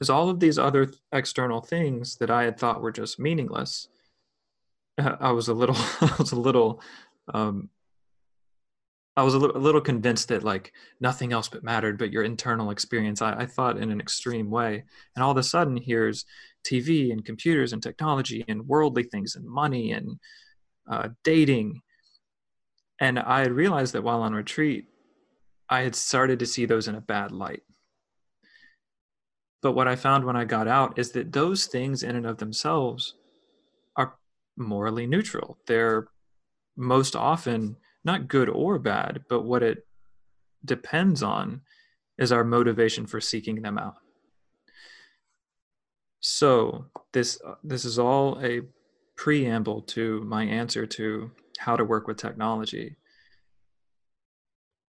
is 0.00 0.10
all 0.10 0.28
of 0.28 0.40
these 0.40 0.58
other 0.58 0.90
external 1.12 1.60
things 1.60 2.16
that 2.16 2.30
I 2.30 2.44
had 2.44 2.58
thought 2.58 2.82
were 2.82 2.92
just 2.92 3.18
meaningless. 3.18 3.88
I 4.98 5.32
was 5.32 5.48
a 5.48 5.54
little, 5.54 5.76
I 6.00 6.14
was 6.18 6.32
a 6.32 6.40
little, 6.40 6.80
um, 7.32 7.68
I 9.16 9.22
was 9.22 9.34
a 9.34 9.38
little, 9.38 9.56
a 9.56 9.58
little 9.58 9.80
convinced 9.80 10.28
that 10.28 10.44
like 10.44 10.72
nothing 11.00 11.32
else 11.32 11.48
but 11.48 11.64
mattered, 11.64 11.98
but 11.98 12.12
your 12.12 12.22
internal 12.22 12.70
experience. 12.70 13.20
I, 13.20 13.32
I 13.32 13.46
thought 13.46 13.78
in 13.78 13.90
an 13.90 14.00
extreme 14.00 14.50
way, 14.50 14.84
and 15.16 15.22
all 15.24 15.32
of 15.32 15.36
a 15.36 15.42
sudden, 15.42 15.76
here's 15.76 16.24
TV 16.64 17.10
and 17.10 17.24
computers 17.24 17.72
and 17.72 17.82
technology 17.82 18.44
and 18.46 18.68
worldly 18.68 19.04
things 19.04 19.34
and 19.34 19.44
money 19.44 19.92
and 19.92 20.20
uh, 20.88 21.08
dating. 21.24 21.82
And 23.00 23.18
I 23.18 23.46
realized 23.46 23.94
that 23.94 24.02
while 24.02 24.22
on 24.22 24.34
retreat, 24.34 24.86
I 25.68 25.82
had 25.82 25.94
started 25.94 26.38
to 26.38 26.46
see 26.46 26.66
those 26.66 26.88
in 26.88 26.94
a 26.94 27.00
bad 27.00 27.32
light. 27.32 27.62
But 29.60 29.72
what 29.72 29.88
I 29.88 29.96
found 29.96 30.24
when 30.24 30.36
I 30.36 30.44
got 30.44 30.68
out 30.68 30.98
is 30.98 31.10
that 31.12 31.32
those 31.32 31.66
things, 31.66 32.02
in 32.02 32.16
and 32.16 32.26
of 32.26 32.38
themselves, 32.38 33.14
are 33.96 34.14
morally 34.56 35.06
neutral. 35.06 35.58
They're 35.66 36.08
most 36.76 37.16
often 37.16 37.76
not 38.04 38.28
good 38.28 38.48
or 38.48 38.78
bad, 38.78 39.24
but 39.28 39.42
what 39.42 39.62
it 39.62 39.86
depends 40.64 41.22
on 41.22 41.62
is 42.18 42.32
our 42.32 42.44
motivation 42.44 43.06
for 43.06 43.20
seeking 43.20 43.62
them 43.62 43.78
out. 43.78 43.96
So 46.20 46.86
this 47.12 47.40
uh, 47.46 47.54
this 47.62 47.84
is 47.84 47.98
all 47.98 48.38
a 48.42 48.62
preamble 49.16 49.82
to 49.82 50.22
my 50.24 50.44
answer 50.44 50.86
to 50.86 51.30
how 51.58 51.76
to 51.76 51.84
work 51.84 52.06
with 52.06 52.16
technology. 52.16 52.96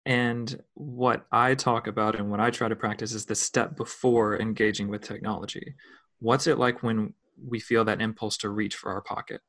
And 0.10 0.64
what 0.74 1.28
I 1.32 1.54
talk 1.54 1.86
about 1.86 2.16
and 2.16 2.32
what 2.32 2.40
I 2.40 2.50
try 2.50 2.68
to 2.68 2.76
practice 2.76 3.14
is 3.14 3.28
the 3.28 3.36
step 3.36 3.78
before 3.78 4.42
engaging 4.42 4.88
with 4.88 5.04
technology. 5.04 5.76
What's 6.18 6.48
it 6.48 6.58
like 6.58 6.82
when 6.82 7.14
we 7.48 7.60
feel 7.60 7.86
that 7.86 8.02
impulse 8.02 8.36
to 8.38 8.50
reach 8.50 8.76
for 8.76 8.92
our 8.92 9.02
pocket, 9.02 9.42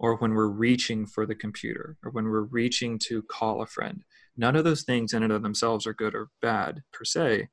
or 0.00 0.16
when 0.16 0.34
we're 0.34 0.48
reaching 0.48 1.06
for 1.06 1.26
the 1.26 1.36
computer, 1.36 1.96
or 2.04 2.10
when 2.10 2.24
we're 2.24 2.42
reaching 2.42 2.98
to 3.04 3.22
call 3.22 3.62
a 3.62 3.66
friend? 3.66 4.02
None 4.36 4.56
of 4.56 4.64
those 4.64 4.82
things 4.82 5.12
in 5.12 5.22
and 5.22 5.32
of 5.32 5.42
themselves 5.42 5.86
are 5.86 5.94
good 5.94 6.16
or 6.16 6.30
bad 6.42 6.82
per 6.92 7.04
se, 7.04 7.48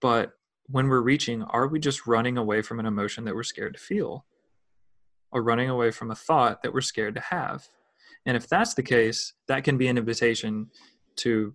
but 0.00 0.32
when 0.66 0.88
we're 0.88 1.02
reaching, 1.02 1.44
are 1.44 1.68
we 1.68 1.78
just 1.78 2.08
running 2.08 2.36
away 2.36 2.62
from 2.62 2.80
an 2.80 2.86
emotion 2.86 3.24
that 3.26 3.34
we're 3.36 3.44
scared 3.44 3.74
to 3.74 3.80
feel? 3.80 4.26
Or 5.30 5.40
running 5.40 5.70
away 5.70 5.92
from 5.92 6.10
a 6.10 6.16
thought 6.16 6.64
that 6.64 6.74
we're 6.74 6.80
scared 6.80 7.14
to 7.14 7.20
have? 7.20 7.68
And 8.26 8.36
if 8.36 8.48
that's 8.48 8.74
the 8.74 8.82
case, 8.82 9.34
that 9.46 9.62
can 9.62 9.78
be 9.78 9.86
an 9.86 9.98
invitation 9.98 10.68
to 11.16 11.54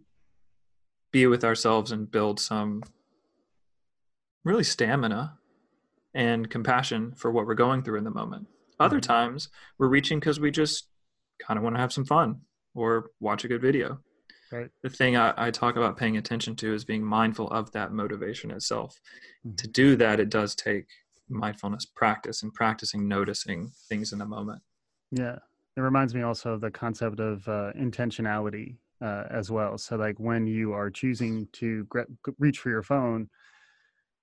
be 1.12 1.28
with 1.28 1.44
ourselves 1.44 1.92
and 1.92 2.10
build 2.10 2.40
some 2.40 2.84
really 4.44 4.64
stamina 4.64 5.38
and 6.14 6.50
compassion 6.50 7.14
for 7.16 7.32
what 7.32 7.46
we're 7.46 7.54
going 7.54 7.84
through 7.84 7.98
in 7.98 8.04
the 8.04 8.12
moment. 8.12 8.48
Other 8.80 8.98
mm-hmm. 8.98 9.12
times 9.12 9.50
we're 9.78 9.88
reaching 9.88 10.20
because 10.20 10.40
we 10.40 10.52
just 10.52 10.88
kind 11.40 11.58
of 11.58 11.64
want 11.64 11.76
to 11.76 11.80
have 11.80 11.94
some 11.94 12.06
fun 12.06 12.42
or 12.74 13.12
watch 13.20 13.44
a 13.44 13.48
good 13.48 13.62
video. 13.62 14.00
Right. 14.52 14.70
The 14.82 14.90
thing 14.90 15.18
I, 15.18 15.34
I, 15.36 15.52
talk 15.52 15.76
about 15.76 15.98
paying 15.98 16.16
attention 16.16 16.56
to 16.58 16.74
is 16.74 16.86
being 16.86 17.04
mindful 17.04 17.50
of 17.50 17.70
that 17.74 17.92
motivation 17.92 18.50
itself. 18.50 18.98
Mm-hmm. 19.46 19.56
To 19.56 19.68
do 19.68 19.96
that, 19.98 20.22
it 20.22 20.30
does 20.30 20.56
take 20.56 20.86
mindfulness 21.28 21.86
practice 21.86 22.44
and 22.44 22.54
practicing 22.54 23.08
noticing 23.08 23.72
things 23.90 24.14
in 24.14 24.20
the 24.20 24.26
moment. 24.26 24.62
Yeah. 25.12 25.38
It 25.76 25.82
reminds 25.82 26.16
me 26.16 26.22
also 26.22 26.54
of 26.54 26.62
the 26.62 26.72
concept 26.72 27.20
of 27.20 27.48
uh, 27.48 27.72
intentionality 27.78 28.78
uh, 29.02 29.24
as 29.30 29.52
well. 29.52 29.78
So 29.78 29.96
like 29.96 30.20
when 30.20 30.48
you 30.48 30.74
are 30.74 30.90
choosing 30.90 31.48
to 31.54 31.86
gre- 31.86 32.02
reach 32.40 32.60
for 32.60 32.70
your 32.70 32.84
phone, 32.84 33.30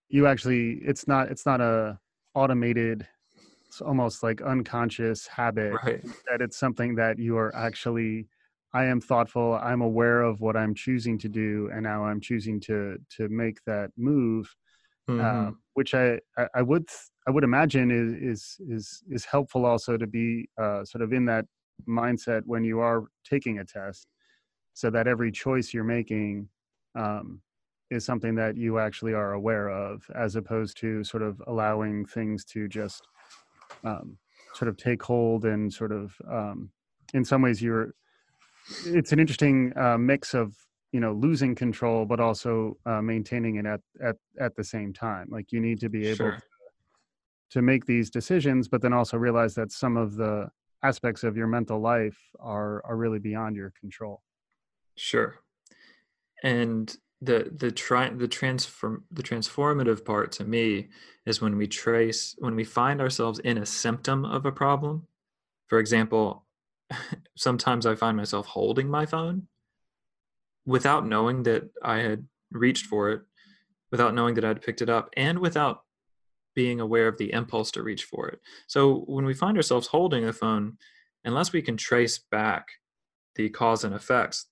you 0.08 0.26
actually 0.26 0.78
it's 0.82 1.08
not 1.08 1.30
it's 1.30 1.46
not 1.46 1.60
a 1.60 1.98
automated 2.34 3.06
it's 3.66 3.80
almost 3.80 4.22
like 4.22 4.40
unconscious 4.42 5.26
habit 5.26 5.74
right. 5.84 6.04
that 6.30 6.40
it's 6.40 6.56
something 6.56 6.94
that 6.94 7.18
you 7.18 7.36
are 7.36 7.54
actually 7.56 8.26
i 8.72 8.84
am 8.84 9.00
thoughtful 9.00 9.58
i'm 9.62 9.80
aware 9.80 10.22
of 10.22 10.40
what 10.40 10.56
i'm 10.56 10.74
choosing 10.74 11.18
to 11.18 11.28
do 11.28 11.68
and 11.72 11.82
now 11.82 12.04
i'm 12.04 12.20
choosing 12.20 12.60
to 12.60 12.96
to 13.10 13.28
make 13.28 13.58
that 13.66 13.90
move 13.96 14.54
mm-hmm. 15.08 15.20
uh, 15.20 15.50
which 15.74 15.94
I, 15.94 16.20
I, 16.38 16.46
I 16.56 16.62
would 16.62 16.86
i 17.26 17.30
would 17.30 17.44
imagine 17.44 17.90
is 17.90 18.12
is 18.12 18.56
is 18.68 19.02
is 19.10 19.24
helpful 19.24 19.66
also 19.66 19.96
to 19.96 20.06
be 20.06 20.48
uh, 20.60 20.84
sort 20.84 21.02
of 21.02 21.12
in 21.12 21.24
that 21.26 21.46
mindset 21.88 22.42
when 22.46 22.62
you 22.62 22.78
are 22.78 23.04
taking 23.28 23.58
a 23.58 23.64
test 23.64 24.06
so 24.74 24.90
that 24.90 25.06
every 25.06 25.32
choice 25.32 25.72
you're 25.72 25.84
making 25.84 26.48
um, 26.96 27.40
is 27.90 28.04
something 28.04 28.34
that 28.34 28.56
you 28.56 28.78
actually 28.78 29.14
are 29.14 29.32
aware 29.32 29.68
of 29.68 30.02
as 30.14 30.36
opposed 30.36 30.76
to 30.78 31.02
sort 31.04 31.22
of 31.22 31.40
allowing 31.46 32.04
things 32.04 32.44
to 32.44 32.68
just 32.68 33.08
um, 33.84 34.18
sort 34.52 34.68
of 34.68 34.76
take 34.76 35.02
hold 35.02 35.44
and 35.44 35.72
sort 35.72 35.92
of 35.92 36.14
um, 36.30 36.70
in 37.14 37.24
some 37.24 37.40
ways 37.42 37.62
you're 37.62 37.94
it's 38.86 39.12
an 39.12 39.18
interesting 39.20 39.72
uh, 39.76 39.96
mix 39.96 40.34
of 40.34 40.54
you 40.92 41.00
know 41.00 41.12
losing 41.12 41.54
control 41.54 42.04
but 42.04 42.20
also 42.20 42.76
uh, 42.86 43.02
maintaining 43.02 43.56
it 43.56 43.66
at, 43.66 43.80
at 44.02 44.16
at 44.40 44.56
the 44.56 44.64
same 44.64 44.92
time 44.92 45.28
like 45.30 45.52
you 45.52 45.60
need 45.60 45.78
to 45.80 45.88
be 45.88 46.06
able 46.06 46.16
Sure. 46.16 46.32
to, 46.32 46.42
to 47.50 47.62
make 47.62 47.84
these 47.84 48.10
decisions 48.10 48.68
but 48.68 48.80
then 48.80 48.92
also 48.92 49.16
realize 49.16 49.54
that 49.54 49.70
some 49.70 49.96
of 49.96 50.16
the 50.16 50.48
aspects 50.82 51.22
of 51.22 51.36
your 51.36 51.46
mental 51.46 51.78
life 51.80 52.18
are 52.40 52.84
are 52.86 52.96
really 52.96 53.18
beyond 53.18 53.54
your 53.54 53.72
control 53.78 54.22
Sure. 54.96 55.36
And 56.42 56.94
the 57.20 57.50
the 57.56 57.70
try 57.70 58.10
the 58.10 58.28
transform 58.28 59.04
the 59.10 59.22
transformative 59.22 60.04
part 60.04 60.30
to 60.32 60.44
me 60.44 60.88
is 61.24 61.40
when 61.40 61.56
we 61.56 61.66
trace 61.66 62.34
when 62.38 62.54
we 62.54 62.64
find 62.64 63.00
ourselves 63.00 63.38
in 63.38 63.58
a 63.58 63.66
symptom 63.66 64.24
of 64.24 64.44
a 64.46 64.52
problem. 64.52 65.06
For 65.68 65.78
example, 65.78 66.44
sometimes 67.36 67.86
I 67.86 67.94
find 67.94 68.16
myself 68.16 68.46
holding 68.46 68.88
my 68.88 69.06
phone 69.06 69.48
without 70.66 71.06
knowing 71.06 71.42
that 71.44 71.70
I 71.82 71.98
had 71.98 72.26
reached 72.50 72.86
for 72.86 73.10
it, 73.10 73.22
without 73.90 74.14
knowing 74.14 74.34
that 74.34 74.44
I'd 74.44 74.62
picked 74.62 74.82
it 74.82 74.88
up, 74.88 75.10
and 75.16 75.38
without 75.38 75.82
being 76.54 76.80
aware 76.80 77.08
of 77.08 77.18
the 77.18 77.32
impulse 77.32 77.70
to 77.72 77.82
reach 77.82 78.04
for 78.04 78.28
it. 78.28 78.40
So 78.66 79.00
when 79.06 79.24
we 79.24 79.34
find 79.34 79.56
ourselves 79.56 79.88
holding 79.88 80.24
the 80.24 80.32
phone, 80.32 80.78
unless 81.24 81.52
we 81.52 81.62
can 81.62 81.76
trace 81.76 82.18
back 82.18 82.66
the 83.34 83.48
cause 83.48 83.84
and 83.84 83.94
effects, 83.94 84.46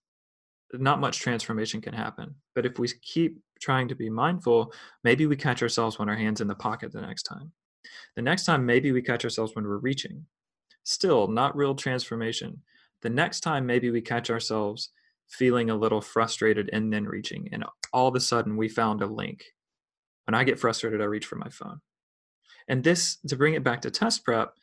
not 0.73 1.01
much 1.01 1.21
transformation 1.21 1.81
can 1.81 1.95
happen. 1.95 2.35
But 2.55 2.67
if 2.67 2.79
we 2.79 2.89
keep 3.03 3.39
trying 3.61 3.89
to 3.89 3.95
be 3.95 4.11
mindful, 4.11 4.73
maybe 5.05 5.27
we 5.27 5.37
catch 5.37 5.63
ourselves 5.63 5.99
when 5.99 6.09
our 6.09 6.17
hands 6.17 6.41
in 6.41 6.49
the 6.49 6.55
pocket 6.55 6.93
the 6.93 7.01
next 7.01 7.25
time. 7.25 7.53
The 8.17 8.23
next 8.23 8.45
time, 8.45 8.65
maybe 8.65 8.93
we 8.93 9.03
catch 9.03 9.25
ourselves 9.25 9.55
when 9.55 9.65
we're 9.65 9.79
reaching. 9.79 10.27
Still, 10.85 11.29
not 11.29 11.57
real 11.57 11.75
transformation. 11.75 12.63
The 13.03 13.11
next 13.11 13.41
time, 13.41 13.67
maybe 13.67 13.91
we 13.91 14.01
catch 14.01 14.31
ourselves 14.31 14.91
feeling 15.29 15.71
a 15.71 15.77
little 15.77 16.01
frustrated 16.01 16.71
and 16.73 16.93
then 16.93 17.05
reaching. 17.05 17.49
And 17.53 17.65
all 17.93 18.09
of 18.09 18.15
a 18.15 18.21
sudden, 18.21 18.57
we 18.57 18.69
found 18.69 19.03
a 19.03 19.07
link. 19.07 19.45
When 20.27 20.35
I 20.35 20.45
get 20.45 20.61
frustrated, 20.61 21.01
I 21.01 21.05
reach 21.05 21.27
for 21.27 21.37
my 21.37 21.49
phone. 21.49 21.81
And 22.69 22.85
this, 22.85 23.17
to 23.29 23.37
bring 23.37 23.55
it 23.55 23.65
back 23.65 23.81
to 23.83 23.91
test 23.91 24.25
prep, 24.25 24.55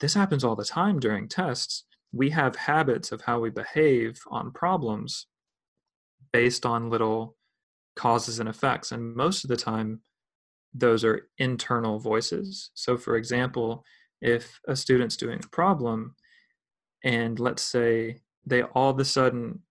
this 0.00 0.14
happens 0.14 0.44
all 0.44 0.56
the 0.56 0.64
time 0.64 1.00
during 1.00 1.28
tests. 1.28 1.84
We 2.12 2.30
have 2.30 2.56
habits 2.56 3.12
of 3.12 3.22
how 3.22 3.40
we 3.40 3.50
behave 3.50 4.20
on 4.30 4.52
problems 4.52 5.26
based 6.36 6.66
on 6.66 6.90
little 6.90 7.34
causes 7.94 8.40
and 8.40 8.48
effects. 8.48 8.92
And 8.92 9.16
most 9.16 9.42
of 9.42 9.48
the 9.48 9.56
time, 9.56 10.02
those 10.74 11.02
are 11.02 11.30
internal 11.38 11.98
voices. 11.98 12.70
So, 12.74 12.98
for 12.98 13.16
example, 13.16 13.82
if 14.20 14.60
a 14.68 14.76
student's 14.76 15.16
doing 15.16 15.40
a 15.42 15.48
problem, 15.48 16.14
and 17.04 17.40
let's 17.40 17.62
say 17.62 18.20
they 18.44 18.60
all 18.64 18.90
of 18.90 18.98
a 18.98 19.04
sudden, 19.06 19.62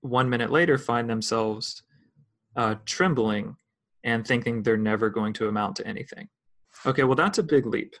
one 0.00 0.28
minute 0.28 0.50
later, 0.50 0.76
find 0.76 1.08
themselves 1.08 1.84
uh, 2.56 2.74
trembling 2.84 3.54
and 4.02 4.26
thinking 4.26 4.64
they're 4.64 4.76
never 4.92 5.10
going 5.10 5.34
to 5.34 5.46
amount 5.46 5.76
to 5.76 5.86
anything. 5.86 6.28
Okay, 6.84 7.04
well, 7.04 7.14
that's 7.14 7.38
a 7.38 7.44
big 7.44 7.64
leap. 7.64 7.94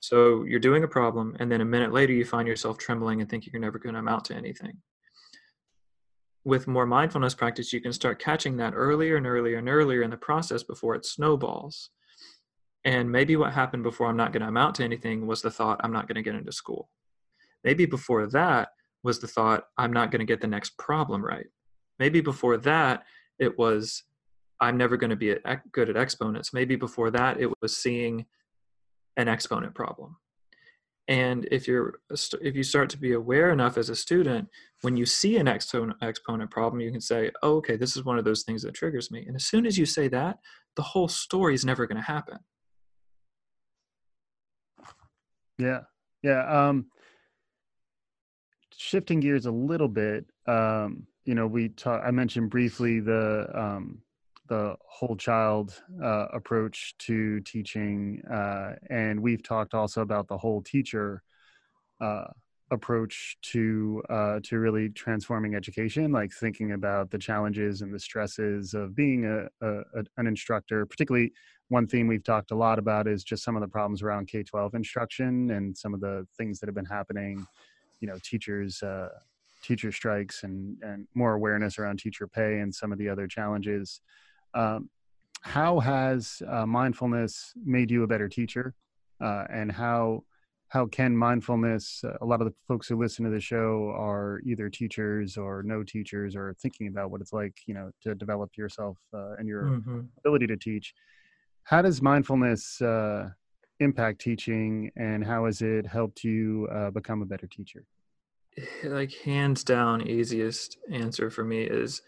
So 0.00 0.44
you're 0.44 0.68
doing 0.68 0.84
a 0.84 0.88
problem, 0.98 1.36
and 1.40 1.50
then 1.50 1.62
a 1.62 1.72
minute 1.76 1.94
later, 1.94 2.12
you 2.12 2.26
find 2.26 2.46
yourself 2.46 2.76
trembling 2.76 3.22
and 3.22 3.30
think 3.30 3.46
you're 3.46 3.66
never 3.66 3.78
going 3.78 3.94
to 3.94 4.00
amount 4.00 4.26
to 4.26 4.34
anything 4.34 4.76
with 6.44 6.66
more 6.66 6.86
mindfulness 6.86 7.34
practice, 7.34 7.72
you 7.72 7.80
can 7.80 7.92
start 7.92 8.18
catching 8.18 8.56
that 8.58 8.74
earlier 8.74 9.16
and 9.16 9.26
earlier 9.26 9.58
and 9.58 9.68
earlier 9.68 10.02
in 10.02 10.10
the 10.10 10.16
process 10.16 10.62
before 10.62 10.94
it 10.94 11.06
snowballs. 11.06 11.90
And 12.84 13.10
maybe 13.10 13.36
what 13.36 13.54
happened 13.54 13.82
before 13.82 14.08
I'm 14.08 14.16
not 14.16 14.32
going 14.32 14.42
to 14.42 14.48
amount 14.48 14.74
to 14.76 14.84
anything 14.84 15.26
was 15.26 15.40
the 15.40 15.50
thought, 15.50 15.80
I'm 15.82 15.92
not 15.92 16.06
going 16.06 16.16
to 16.16 16.22
get 16.22 16.34
into 16.34 16.52
school. 16.52 16.90
Maybe 17.64 17.86
before 17.86 18.26
that 18.26 18.68
was 19.02 19.20
the 19.20 19.26
thought, 19.26 19.64
I'm 19.78 19.92
not 19.92 20.10
going 20.10 20.20
to 20.20 20.26
get 20.26 20.42
the 20.42 20.46
next 20.46 20.76
problem 20.76 21.24
right. 21.24 21.46
Maybe 21.98 22.20
before 22.20 22.58
that, 22.58 23.04
it 23.38 23.58
was, 23.58 24.02
I'm 24.60 24.76
never 24.76 24.98
going 24.98 25.10
to 25.10 25.16
be 25.16 25.34
good 25.72 25.88
at 25.88 25.96
exponents. 25.96 26.52
Maybe 26.52 26.76
before 26.76 27.10
that, 27.12 27.40
it 27.40 27.50
was 27.62 27.74
seeing 27.74 28.26
an 29.16 29.28
exponent 29.28 29.74
problem 29.74 30.16
and 31.08 31.46
if 31.50 31.68
you're 31.68 32.00
if 32.40 32.56
you 32.56 32.62
start 32.62 32.88
to 32.90 32.98
be 32.98 33.12
aware 33.12 33.50
enough 33.50 33.76
as 33.76 33.90
a 33.90 33.96
student 33.96 34.48
when 34.80 34.96
you 34.96 35.04
see 35.04 35.36
an 35.36 35.48
exponent 35.48 36.50
problem 36.50 36.80
you 36.80 36.90
can 36.90 37.00
say 37.00 37.30
oh, 37.42 37.56
okay 37.56 37.76
this 37.76 37.96
is 37.96 38.04
one 38.04 38.18
of 38.18 38.24
those 38.24 38.42
things 38.42 38.62
that 38.62 38.74
triggers 38.74 39.10
me. 39.10 39.24
And 39.26 39.36
as 39.36 39.44
soon 39.44 39.66
as 39.66 39.76
you 39.76 39.86
say 39.86 40.08
that 40.08 40.38
the 40.76 40.82
whole 40.82 41.08
story 41.08 41.54
is 41.54 41.64
never 41.64 41.86
going 41.86 41.96
to 41.96 42.02
happen. 42.02 42.38
Yeah. 45.58 45.80
Yeah 46.22 46.68
um 46.68 46.86
shifting 48.76 49.20
gears 49.20 49.46
a 49.46 49.50
little 49.50 49.88
bit 49.88 50.26
um 50.46 51.06
you 51.24 51.34
know 51.34 51.46
we 51.46 51.68
talked 51.68 52.04
i 52.04 52.10
mentioned 52.10 52.50
briefly 52.50 53.00
the 53.00 53.46
um 53.54 53.98
the 54.48 54.76
whole 54.86 55.16
child 55.16 55.82
uh, 56.02 56.26
approach 56.32 56.94
to 56.98 57.40
teaching, 57.40 58.22
uh, 58.30 58.74
and 58.90 59.20
we've 59.20 59.42
talked 59.42 59.74
also 59.74 60.02
about 60.02 60.28
the 60.28 60.36
whole 60.36 60.62
teacher 60.62 61.22
uh, 62.00 62.24
approach 62.70 63.36
to 63.40 64.02
uh, 64.10 64.40
to 64.42 64.58
really 64.58 64.88
transforming 64.90 65.54
education, 65.54 66.12
like 66.12 66.32
thinking 66.32 66.72
about 66.72 67.10
the 67.10 67.18
challenges 67.18 67.82
and 67.82 67.92
the 67.94 67.98
stresses 67.98 68.74
of 68.74 68.94
being 68.94 69.24
a, 69.26 69.66
a, 69.66 70.04
an 70.16 70.26
instructor. 70.26 70.84
Particularly, 70.84 71.32
one 71.68 71.86
theme 71.86 72.06
we've 72.06 72.24
talked 72.24 72.50
a 72.50 72.56
lot 72.56 72.78
about 72.78 73.06
is 73.06 73.24
just 73.24 73.44
some 73.44 73.56
of 73.56 73.62
the 73.62 73.68
problems 73.68 74.02
around 74.02 74.28
K 74.28 74.42
twelve 74.42 74.74
instruction 74.74 75.50
and 75.52 75.76
some 75.76 75.94
of 75.94 76.00
the 76.00 76.26
things 76.36 76.60
that 76.60 76.66
have 76.66 76.74
been 76.74 76.84
happening. 76.84 77.46
You 78.00 78.08
know, 78.08 78.18
teachers 78.22 78.82
uh, 78.82 79.08
teacher 79.62 79.90
strikes 79.92 80.42
and 80.42 80.76
and 80.82 81.06
more 81.14 81.34
awareness 81.34 81.78
around 81.78 81.98
teacher 81.98 82.26
pay 82.26 82.58
and 82.58 82.74
some 82.74 82.92
of 82.92 82.98
the 82.98 83.08
other 83.08 83.26
challenges 83.26 84.00
um, 84.54 84.88
how 85.42 85.78
has 85.80 86.42
uh, 86.48 86.64
mindfulness 86.64 87.52
made 87.64 87.90
you 87.90 88.02
a 88.02 88.06
better 88.06 88.28
teacher, 88.28 88.74
uh, 89.20 89.44
and 89.50 89.70
how 89.70 90.24
how 90.68 90.86
can 90.86 91.16
mindfulness? 91.16 92.02
Uh, 92.02 92.16
a 92.20 92.24
lot 92.24 92.40
of 92.40 92.46
the 92.46 92.54
folks 92.66 92.88
who 92.88 92.98
listen 92.98 93.24
to 93.24 93.30
the 93.30 93.40
show 93.40 93.92
are 93.94 94.40
either 94.46 94.70
teachers 94.70 95.36
or 95.36 95.62
no 95.62 95.82
teachers, 95.82 96.34
or 96.34 96.54
thinking 96.60 96.88
about 96.88 97.10
what 97.10 97.20
it's 97.20 97.32
like, 97.32 97.54
you 97.66 97.74
know, 97.74 97.90
to 98.02 98.14
develop 98.14 98.56
yourself 98.56 98.96
uh, 99.12 99.34
and 99.38 99.46
your 99.46 99.64
mm-hmm. 99.64 100.00
ability 100.18 100.46
to 100.46 100.56
teach. 100.56 100.94
How 101.64 101.82
does 101.82 102.00
mindfulness 102.00 102.80
uh, 102.80 103.28
impact 103.80 104.20
teaching, 104.20 104.90
and 104.96 105.24
how 105.24 105.44
has 105.44 105.62
it 105.62 105.86
helped 105.86 106.24
you 106.24 106.68
uh, 106.72 106.90
become 106.90 107.22
a 107.22 107.26
better 107.26 107.46
teacher? 107.46 107.84
Like 108.82 109.12
hands 109.12 109.64
down, 109.64 110.08
easiest 110.08 110.78
answer 110.90 111.28
for 111.30 111.44
me 111.44 111.62
is 111.62 112.02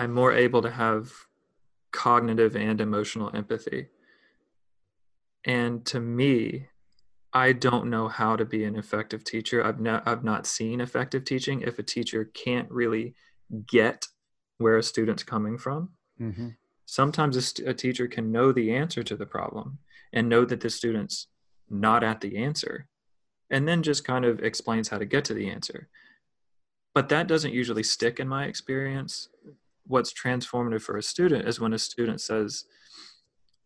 I'm 0.00 0.14
more 0.14 0.32
able 0.32 0.62
to 0.62 0.70
have 0.70 1.12
cognitive 1.92 2.56
and 2.56 2.80
emotional 2.80 3.30
empathy. 3.34 3.88
And 5.44 5.84
to 5.86 6.00
me, 6.00 6.68
I 7.34 7.52
don't 7.52 7.90
know 7.90 8.08
how 8.08 8.34
to 8.36 8.46
be 8.46 8.64
an 8.64 8.76
effective 8.76 9.24
teacher. 9.24 9.62
I've 9.62 9.78
not 9.78 10.08
I've 10.08 10.24
not 10.24 10.46
seen 10.46 10.80
effective 10.80 11.26
teaching 11.26 11.60
if 11.60 11.78
a 11.78 11.82
teacher 11.82 12.24
can't 12.32 12.70
really 12.70 13.14
get 13.66 14.06
where 14.56 14.78
a 14.78 14.82
student's 14.82 15.22
coming 15.22 15.58
from. 15.58 15.90
Mm-hmm. 16.18 16.48
Sometimes 16.86 17.36
a, 17.36 17.42
st- 17.42 17.68
a 17.68 17.74
teacher 17.74 18.08
can 18.08 18.32
know 18.32 18.52
the 18.52 18.72
answer 18.72 19.02
to 19.02 19.16
the 19.16 19.26
problem 19.26 19.80
and 20.14 20.30
know 20.30 20.46
that 20.46 20.62
the 20.62 20.70
student's 20.70 21.26
not 21.68 22.02
at 22.02 22.22
the 22.22 22.38
answer, 22.38 22.88
and 23.50 23.68
then 23.68 23.82
just 23.82 24.02
kind 24.02 24.24
of 24.24 24.40
explains 24.40 24.88
how 24.88 24.96
to 24.96 25.04
get 25.04 25.26
to 25.26 25.34
the 25.34 25.50
answer. 25.50 25.90
But 26.94 27.10
that 27.10 27.28
doesn't 27.28 27.52
usually 27.52 27.82
stick 27.82 28.18
in 28.18 28.28
my 28.28 28.46
experience 28.46 29.28
what's 29.90 30.12
transformative 30.12 30.82
for 30.82 30.96
a 30.96 31.02
student 31.02 31.46
is 31.48 31.60
when 31.60 31.72
a 31.72 31.78
student 31.78 32.20
says, 32.20 32.64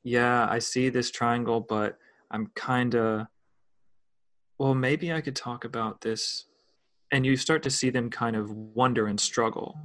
Yeah, 0.03 0.47
I 0.51 0.59
see 0.59 0.89
this 0.89 1.11
triangle, 1.11 1.61
but 1.61 1.99
I'm 2.31 2.51
kind 2.57 2.95
of, 2.95 3.27
well, 4.59 4.75
maybe 4.75 5.13
I 5.13 5.21
could 5.21 5.37
talk 5.37 5.65
about 5.65 6.01
this. 6.01 6.47
And 7.13 7.25
you 7.25 7.37
start 7.37 7.63
to 7.65 7.71
see 7.71 7.91
them 7.91 8.11
kind 8.11 8.35
of 8.35 8.51
wonder 8.51 9.07
and 9.07 9.21
struggle. 9.21 9.79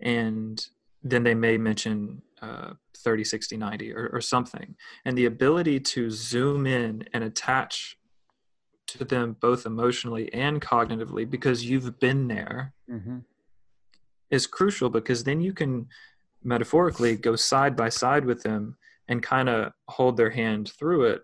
And 0.00 0.64
then 1.02 1.22
they 1.22 1.34
may 1.34 1.56
mention 1.56 2.20
uh, 2.42 2.72
30, 2.98 3.24
60, 3.24 3.56
90 3.56 3.94
or, 3.94 4.10
or 4.12 4.20
something. 4.20 4.74
And 5.04 5.16
the 5.16 5.26
ability 5.26 5.80
to 5.80 6.10
zoom 6.10 6.66
in 6.66 7.04
and 7.14 7.24
attach 7.24 7.96
to 8.88 9.04
them 9.04 9.36
both 9.40 9.64
emotionally 9.64 10.32
and 10.34 10.60
cognitively 10.60 11.30
because 11.30 11.64
you've 11.64 12.00
been 12.00 12.26
there. 12.28 12.74
Mm-hmm 12.90 13.18
is 14.30 14.46
crucial 14.46 14.90
because 14.90 15.24
then 15.24 15.40
you 15.40 15.52
can 15.52 15.86
metaphorically 16.42 17.16
go 17.16 17.36
side 17.36 17.76
by 17.76 17.88
side 17.88 18.24
with 18.24 18.42
them 18.42 18.76
and 19.08 19.22
kind 19.22 19.48
of 19.48 19.72
hold 19.88 20.16
their 20.16 20.30
hand 20.30 20.72
through 20.78 21.04
it 21.04 21.22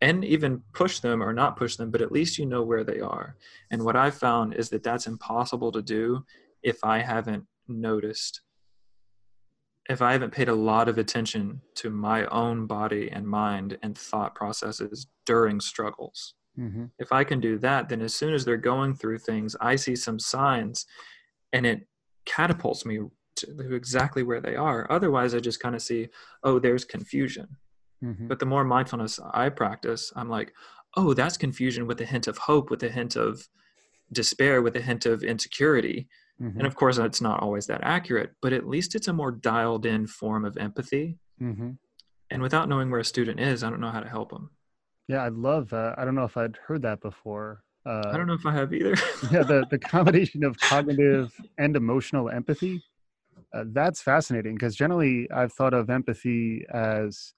and 0.00 0.24
even 0.24 0.62
push 0.72 1.00
them 1.00 1.22
or 1.22 1.32
not 1.32 1.56
push 1.56 1.76
them 1.76 1.90
but 1.90 2.00
at 2.00 2.12
least 2.12 2.38
you 2.38 2.46
know 2.46 2.62
where 2.62 2.84
they 2.84 3.00
are 3.00 3.36
and 3.70 3.82
what 3.84 3.96
i've 3.96 4.16
found 4.16 4.54
is 4.54 4.68
that 4.70 4.82
that's 4.82 5.06
impossible 5.06 5.70
to 5.70 5.82
do 5.82 6.24
if 6.62 6.82
i 6.82 6.98
haven't 6.98 7.44
noticed 7.68 8.40
if 9.88 10.00
I 10.00 10.12
haven't 10.12 10.32
paid 10.32 10.48
a 10.48 10.54
lot 10.54 10.88
of 10.88 10.98
attention 10.98 11.60
to 11.76 11.90
my 11.90 12.26
own 12.26 12.66
body 12.66 13.10
and 13.10 13.26
mind 13.26 13.78
and 13.82 13.96
thought 13.96 14.34
processes 14.34 15.06
during 15.26 15.60
struggles. 15.60 16.34
Mm-hmm. 16.58 16.86
If 16.98 17.12
I 17.12 17.24
can 17.24 17.40
do 17.40 17.58
that, 17.58 17.88
then 17.88 18.00
as 18.00 18.14
soon 18.14 18.32
as 18.32 18.44
they're 18.44 18.56
going 18.56 18.94
through 18.94 19.18
things, 19.18 19.56
I 19.60 19.76
see 19.76 19.96
some 19.96 20.18
signs 20.18 20.86
and 21.52 21.66
it 21.66 21.86
catapults 22.24 22.84
me 22.86 23.00
to 23.36 23.74
exactly 23.74 24.22
where 24.22 24.40
they 24.40 24.56
are. 24.56 24.90
Otherwise, 24.90 25.34
I 25.34 25.40
just 25.40 25.60
kind 25.60 25.74
of 25.74 25.82
see, 25.82 26.08
oh, 26.42 26.58
there's 26.58 26.84
confusion. 26.84 27.48
Mm-hmm. 28.02 28.28
But 28.28 28.38
the 28.38 28.46
more 28.46 28.64
mindfulness 28.64 29.18
I 29.32 29.48
practice, 29.48 30.12
I'm 30.14 30.28
like, 30.28 30.52
oh, 30.96 31.14
that's 31.14 31.36
confusion 31.36 31.86
with 31.86 32.00
a 32.00 32.04
hint 32.04 32.26
of 32.28 32.38
hope, 32.38 32.70
with 32.70 32.82
a 32.82 32.88
hint 32.88 33.16
of 33.16 33.48
despair, 34.12 34.62
with 34.62 34.76
a 34.76 34.80
hint 34.80 35.06
of 35.06 35.24
insecurity. 35.24 36.08
Mm-hmm. 36.40 36.58
And 36.58 36.66
of 36.66 36.74
course, 36.74 36.98
it's 36.98 37.20
not 37.20 37.42
always 37.42 37.66
that 37.66 37.80
accurate, 37.82 38.32
but 38.42 38.52
at 38.52 38.68
least 38.68 38.94
it's 38.94 39.08
a 39.08 39.12
more 39.12 39.32
dialed 39.32 39.86
in 39.86 40.06
form 40.06 40.44
of 40.44 40.56
empathy. 40.56 41.18
Mm-hmm. 41.40 41.70
And 42.30 42.42
without 42.42 42.68
knowing 42.68 42.90
where 42.90 43.00
a 43.00 43.04
student 43.04 43.40
is, 43.40 43.62
I 43.62 43.70
don't 43.70 43.80
know 43.80 43.90
how 43.90 44.00
to 44.00 44.08
help 44.08 44.30
them. 44.30 44.50
Yeah, 45.08 45.22
I 45.22 45.28
love. 45.28 45.72
Uh, 45.72 45.94
I 45.96 46.04
don't 46.04 46.14
know 46.14 46.24
if 46.24 46.36
I'd 46.36 46.56
heard 46.66 46.82
that 46.82 47.00
before. 47.00 47.62
Uh, 47.86 48.10
I 48.12 48.16
don't 48.16 48.26
know 48.26 48.34
if 48.34 48.46
I 48.46 48.52
have 48.52 48.72
either. 48.72 48.94
yeah, 49.30 49.42
the 49.42 49.66
the 49.70 49.78
combination 49.78 50.44
of 50.44 50.58
cognitive 50.58 51.32
and 51.58 51.76
emotional 51.76 52.30
empathy. 52.30 52.82
Uh, 53.52 53.64
that's 53.68 54.00
fascinating 54.02 54.54
because 54.54 54.74
generally 54.74 55.30
I've 55.30 55.52
thought 55.52 55.74
of 55.74 55.90
empathy 55.90 56.64
as 56.72 57.34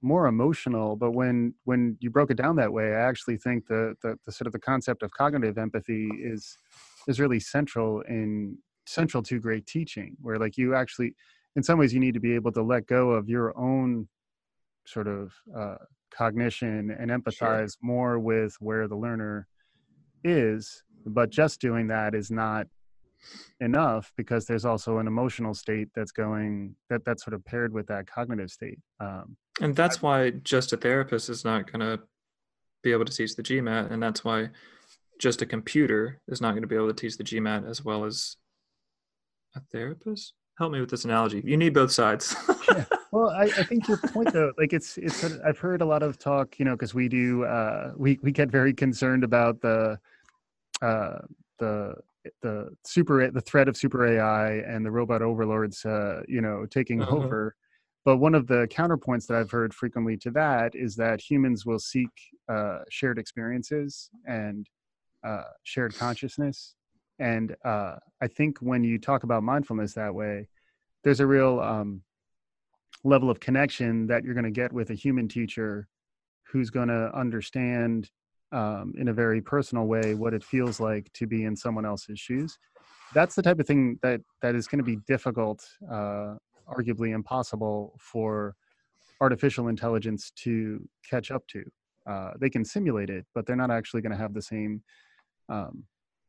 more 0.00 0.26
emotional, 0.26 0.96
but 0.96 1.12
when 1.12 1.54
when 1.64 1.96
you 2.00 2.10
broke 2.10 2.30
it 2.30 2.36
down 2.36 2.56
that 2.56 2.72
way, 2.72 2.94
I 2.94 3.00
actually 3.00 3.36
think 3.36 3.66
the 3.66 3.94
the, 4.02 4.16
the 4.24 4.32
sort 4.32 4.46
of 4.46 4.52
the 4.52 4.58
concept 4.58 5.02
of 5.02 5.10
cognitive 5.10 5.58
empathy 5.58 6.08
is 6.22 6.56
is 7.06 7.20
really 7.20 7.40
central 7.40 8.00
in 8.02 8.56
central 8.86 9.22
to 9.22 9.40
great 9.40 9.66
teaching 9.66 10.16
where 10.20 10.38
like 10.38 10.58
you 10.58 10.74
actually 10.74 11.14
in 11.56 11.62
some 11.62 11.78
ways 11.78 11.94
you 11.94 12.00
need 12.00 12.14
to 12.14 12.20
be 12.20 12.34
able 12.34 12.52
to 12.52 12.62
let 12.62 12.86
go 12.86 13.10
of 13.10 13.28
your 13.28 13.56
own 13.56 14.06
sort 14.86 15.06
of 15.06 15.32
uh, 15.56 15.76
cognition 16.10 16.90
and 16.98 17.10
empathize 17.10 17.72
sure. 17.72 17.80
more 17.80 18.18
with 18.18 18.54
where 18.60 18.86
the 18.88 18.96
learner 18.96 19.46
is 20.24 20.82
but 21.06 21.30
just 21.30 21.60
doing 21.60 21.88
that 21.88 22.14
is 22.14 22.30
not 22.30 22.66
enough 23.60 24.12
because 24.16 24.46
there's 24.46 24.64
also 24.64 24.98
an 24.98 25.06
emotional 25.06 25.54
state 25.54 25.88
that's 25.94 26.12
going 26.12 26.74
that 26.90 27.04
that's 27.04 27.24
sort 27.24 27.34
of 27.34 27.44
paired 27.44 27.72
with 27.72 27.86
that 27.86 28.06
cognitive 28.06 28.50
state 28.50 28.78
um, 29.00 29.36
and 29.60 29.74
that's 29.74 29.98
I, 29.98 30.00
why 30.00 30.30
just 30.30 30.72
a 30.72 30.76
therapist 30.76 31.30
is 31.30 31.44
not 31.44 31.70
going 31.70 31.80
to 31.80 32.02
be 32.82 32.92
able 32.92 33.04
to 33.04 33.12
teach 33.12 33.34
the 33.34 33.42
gmat 33.42 33.90
and 33.90 34.02
that's 34.02 34.24
why 34.24 34.50
just 35.18 35.42
a 35.42 35.46
computer 35.46 36.20
is 36.28 36.40
not 36.40 36.50
going 36.50 36.62
to 36.62 36.68
be 36.68 36.74
able 36.74 36.88
to 36.88 36.94
teach 36.94 37.16
the 37.16 37.24
GMAT 37.24 37.68
as 37.68 37.84
well 37.84 38.04
as 38.04 38.36
a 39.56 39.60
therapist. 39.72 40.34
Help 40.58 40.72
me 40.72 40.80
with 40.80 40.90
this 40.90 41.04
analogy. 41.04 41.42
You 41.44 41.56
need 41.56 41.74
both 41.74 41.92
sides. 41.92 42.34
yeah. 42.68 42.84
Well, 43.14 43.30
I, 43.30 43.44
I, 43.44 43.62
think 43.62 43.86
your 43.86 43.98
point 43.98 44.32
though, 44.32 44.52
like 44.58 44.72
it's 44.72 44.98
it's 44.98 45.22
I've 45.46 45.56
heard 45.56 45.82
a 45.82 45.84
lot 45.84 46.02
of 46.02 46.18
talk, 46.18 46.58
you 46.58 46.64
know, 46.64 46.72
because 46.72 46.94
we 46.94 47.08
do 47.08 47.44
uh, 47.44 47.92
we 47.96 48.18
we 48.22 48.32
get 48.32 48.50
very 48.50 48.74
concerned 48.74 49.22
about 49.22 49.60
the 49.60 50.00
uh, 50.82 51.18
the 51.58 51.94
the 52.42 52.68
super 52.84 53.30
the 53.30 53.40
threat 53.40 53.68
of 53.68 53.76
super 53.76 54.06
AI 54.06 54.58
and 54.58 54.84
the 54.84 54.90
robot 54.90 55.22
overlords, 55.22 55.84
uh, 55.84 56.22
you 56.28 56.40
know, 56.40 56.66
taking 56.66 57.02
uh-huh. 57.02 57.16
over. 57.16 57.56
But 58.04 58.18
one 58.18 58.34
of 58.34 58.46
the 58.46 58.68
counterpoints 58.70 59.26
that 59.26 59.38
I've 59.38 59.50
heard 59.50 59.72
frequently 59.72 60.16
to 60.18 60.30
that 60.32 60.74
is 60.74 60.94
that 60.96 61.20
humans 61.22 61.64
will 61.64 61.78
seek 61.78 62.10
uh, 62.48 62.80
shared 62.90 63.18
experiences 63.18 64.10
and 64.26 64.68
uh, 65.26 65.44
shared 65.62 65.94
consciousness. 65.96 66.74
And 67.18 67.56
uh, 67.64 67.96
I 68.20 68.26
think 68.26 68.58
when 68.58 68.84
you 68.84 68.98
talk 68.98 69.22
about 69.22 69.42
mindfulness 69.42 69.94
that 69.94 70.14
way, 70.14 70.48
there's 71.02 71.20
a 71.20 71.26
real 71.26 71.60
um, 71.60 72.02
level 73.04 73.30
of 73.30 73.40
connection 73.40 74.06
that 74.08 74.24
you're 74.24 74.34
going 74.34 74.44
to 74.44 74.50
get 74.50 74.72
with 74.72 74.90
a 74.90 74.94
human 74.94 75.28
teacher 75.28 75.88
who's 76.42 76.70
going 76.70 76.88
to 76.88 77.10
understand 77.14 78.10
um, 78.54 78.94
in 78.96 79.08
a 79.08 79.12
very 79.12 79.40
personal 79.40 79.84
way 79.84 80.14
what 80.14 80.32
it 80.32 80.44
feels 80.44 80.78
like 80.80 81.12
to 81.12 81.26
be 81.26 81.44
in 81.44 81.56
someone 81.56 81.84
else's 81.84 82.18
shoes. 82.18 82.58
That's 83.12 83.34
the 83.34 83.42
type 83.42 83.60
of 83.60 83.66
thing 83.66 83.98
that 84.02 84.20
that 84.42 84.54
is 84.54 84.66
going 84.66 84.78
to 84.78 84.84
be 84.84 84.96
difficult, 85.06 85.68
uh, 85.90 86.34
arguably 86.68 87.14
impossible 87.14 87.94
for 87.98 88.54
artificial 89.20 89.68
intelligence 89.68 90.32
to 90.36 90.88
catch 91.08 91.30
up 91.30 91.46
to. 91.48 91.64
Uh, 92.06 92.32
they 92.40 92.50
can 92.50 92.64
simulate 92.64 93.10
it, 93.10 93.26
but 93.34 93.46
they're 93.46 93.56
not 93.56 93.70
actually 93.70 94.02
going 94.02 94.12
to 94.12 94.18
have 94.18 94.34
the 94.34 94.42
same 94.42 94.82
um, 95.48 95.84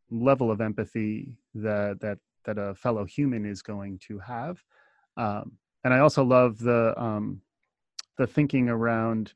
level 0.09 0.51
of 0.51 0.61
empathy 0.61 1.38
that 1.53 1.99
that 2.01 2.17
that 2.45 2.57
a 2.57 2.75
fellow 2.75 3.05
human 3.05 3.45
is 3.45 3.61
going 3.61 3.99
to 4.07 4.19
have. 4.19 4.63
Um, 5.17 5.53
and 5.83 5.93
I 5.93 5.99
also 5.99 6.23
love 6.23 6.59
the 6.59 6.99
um, 6.99 7.41
the 8.17 8.27
thinking 8.27 8.69
around. 8.69 9.33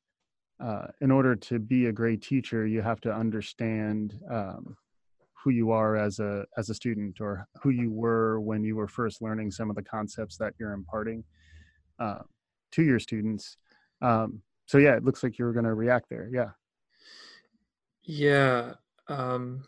Uh, 0.59 0.87
in 0.99 1.09
order 1.09 1.35
to 1.35 1.57
be 1.57 1.85
a 1.85 1.91
great 1.91 2.21
teacher, 2.21 2.67
you 2.67 2.81
have 2.81 2.99
to 2.99 3.13
understand 3.13 4.19
um, 4.29 4.75
who 5.33 5.51
you 5.51 5.71
are 5.71 5.95
as 5.95 6.19
a 6.19 6.45
as 6.57 6.69
a 6.69 6.73
student, 6.73 7.21
or 7.21 7.47
who 7.61 7.69
you 7.69 7.89
were 7.89 8.41
when 8.41 8.63
you 8.63 8.75
were 8.75 8.87
first 8.87 9.21
learning 9.21 9.51
some 9.51 9.69
of 9.69 9.75
the 9.75 9.81
concepts 9.81 10.37
that 10.37 10.53
you're 10.59 10.73
imparting 10.73 11.23
uh, 11.99 12.19
to 12.71 12.83
your 12.83 12.99
students. 12.99 13.57
Um, 14.01 14.41
so 14.65 14.77
yeah, 14.77 14.95
it 14.95 15.03
looks 15.03 15.23
like 15.23 15.39
you 15.39 15.45
were 15.45 15.53
going 15.53 15.65
to 15.65 15.73
react 15.73 16.09
there. 16.09 16.29
Yeah. 16.31 16.49
Yeah, 18.03 18.73
um, 19.07 19.63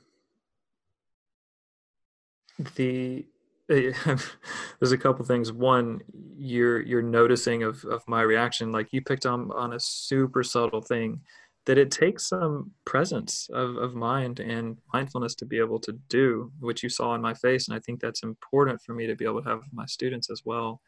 the 2.76 3.26
there's 4.80 4.92
a 4.92 4.98
couple 4.98 5.26
things. 5.26 5.52
One, 5.52 6.02
you're 6.38 6.82
you're 6.82 7.02
noticing 7.02 7.64
of 7.64 7.84
of 7.86 8.04
my 8.08 8.22
reaction. 8.22 8.72
Like 8.72 8.90
you 8.92 9.02
picked 9.02 9.26
on 9.26 9.52
on 9.52 9.74
a 9.74 9.80
super 9.80 10.44
subtle 10.44 10.82
thing 10.82 11.22
that 11.66 11.78
it 11.78 11.92
takes 11.92 12.28
some 12.28 12.72
presence 12.86 13.48
of, 13.54 13.76
of 13.78 13.94
mind 13.94 14.40
and 14.40 14.78
mindfulness 14.94 15.36
to 15.36 15.46
be 15.46 15.60
able 15.60 15.80
to 15.80 15.94
do 16.10 16.52
what 16.60 16.82
you 16.82 16.90
saw 16.90 17.14
in 17.14 17.22
my 17.22 17.34
face 17.34 17.68
and 17.68 17.78
i 17.78 17.80
think 17.80 18.00
that's 18.00 18.24
important 18.24 18.82
for 18.82 18.94
me 18.94 19.06
to 19.06 19.16
be 19.16 19.26
able 19.26 19.42
to 19.42 19.50
have 19.50 19.62
my 19.72 19.86
students 19.86 20.30
as 20.32 20.42
well 20.44 20.82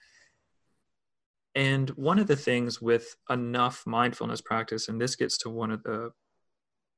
and 1.55 1.91
one 1.91 2.17
of 2.17 2.25
the 2.25 2.35
things 2.35 2.81
with 2.81 3.15
enough 3.29 3.83
mindfulness 3.85 4.41
practice 4.41 4.87
and 4.87 4.99
this 4.99 5.15
gets 5.15 5.37
to 5.37 5.49
one 5.49 5.71
of 5.71 5.83
the 5.83 6.11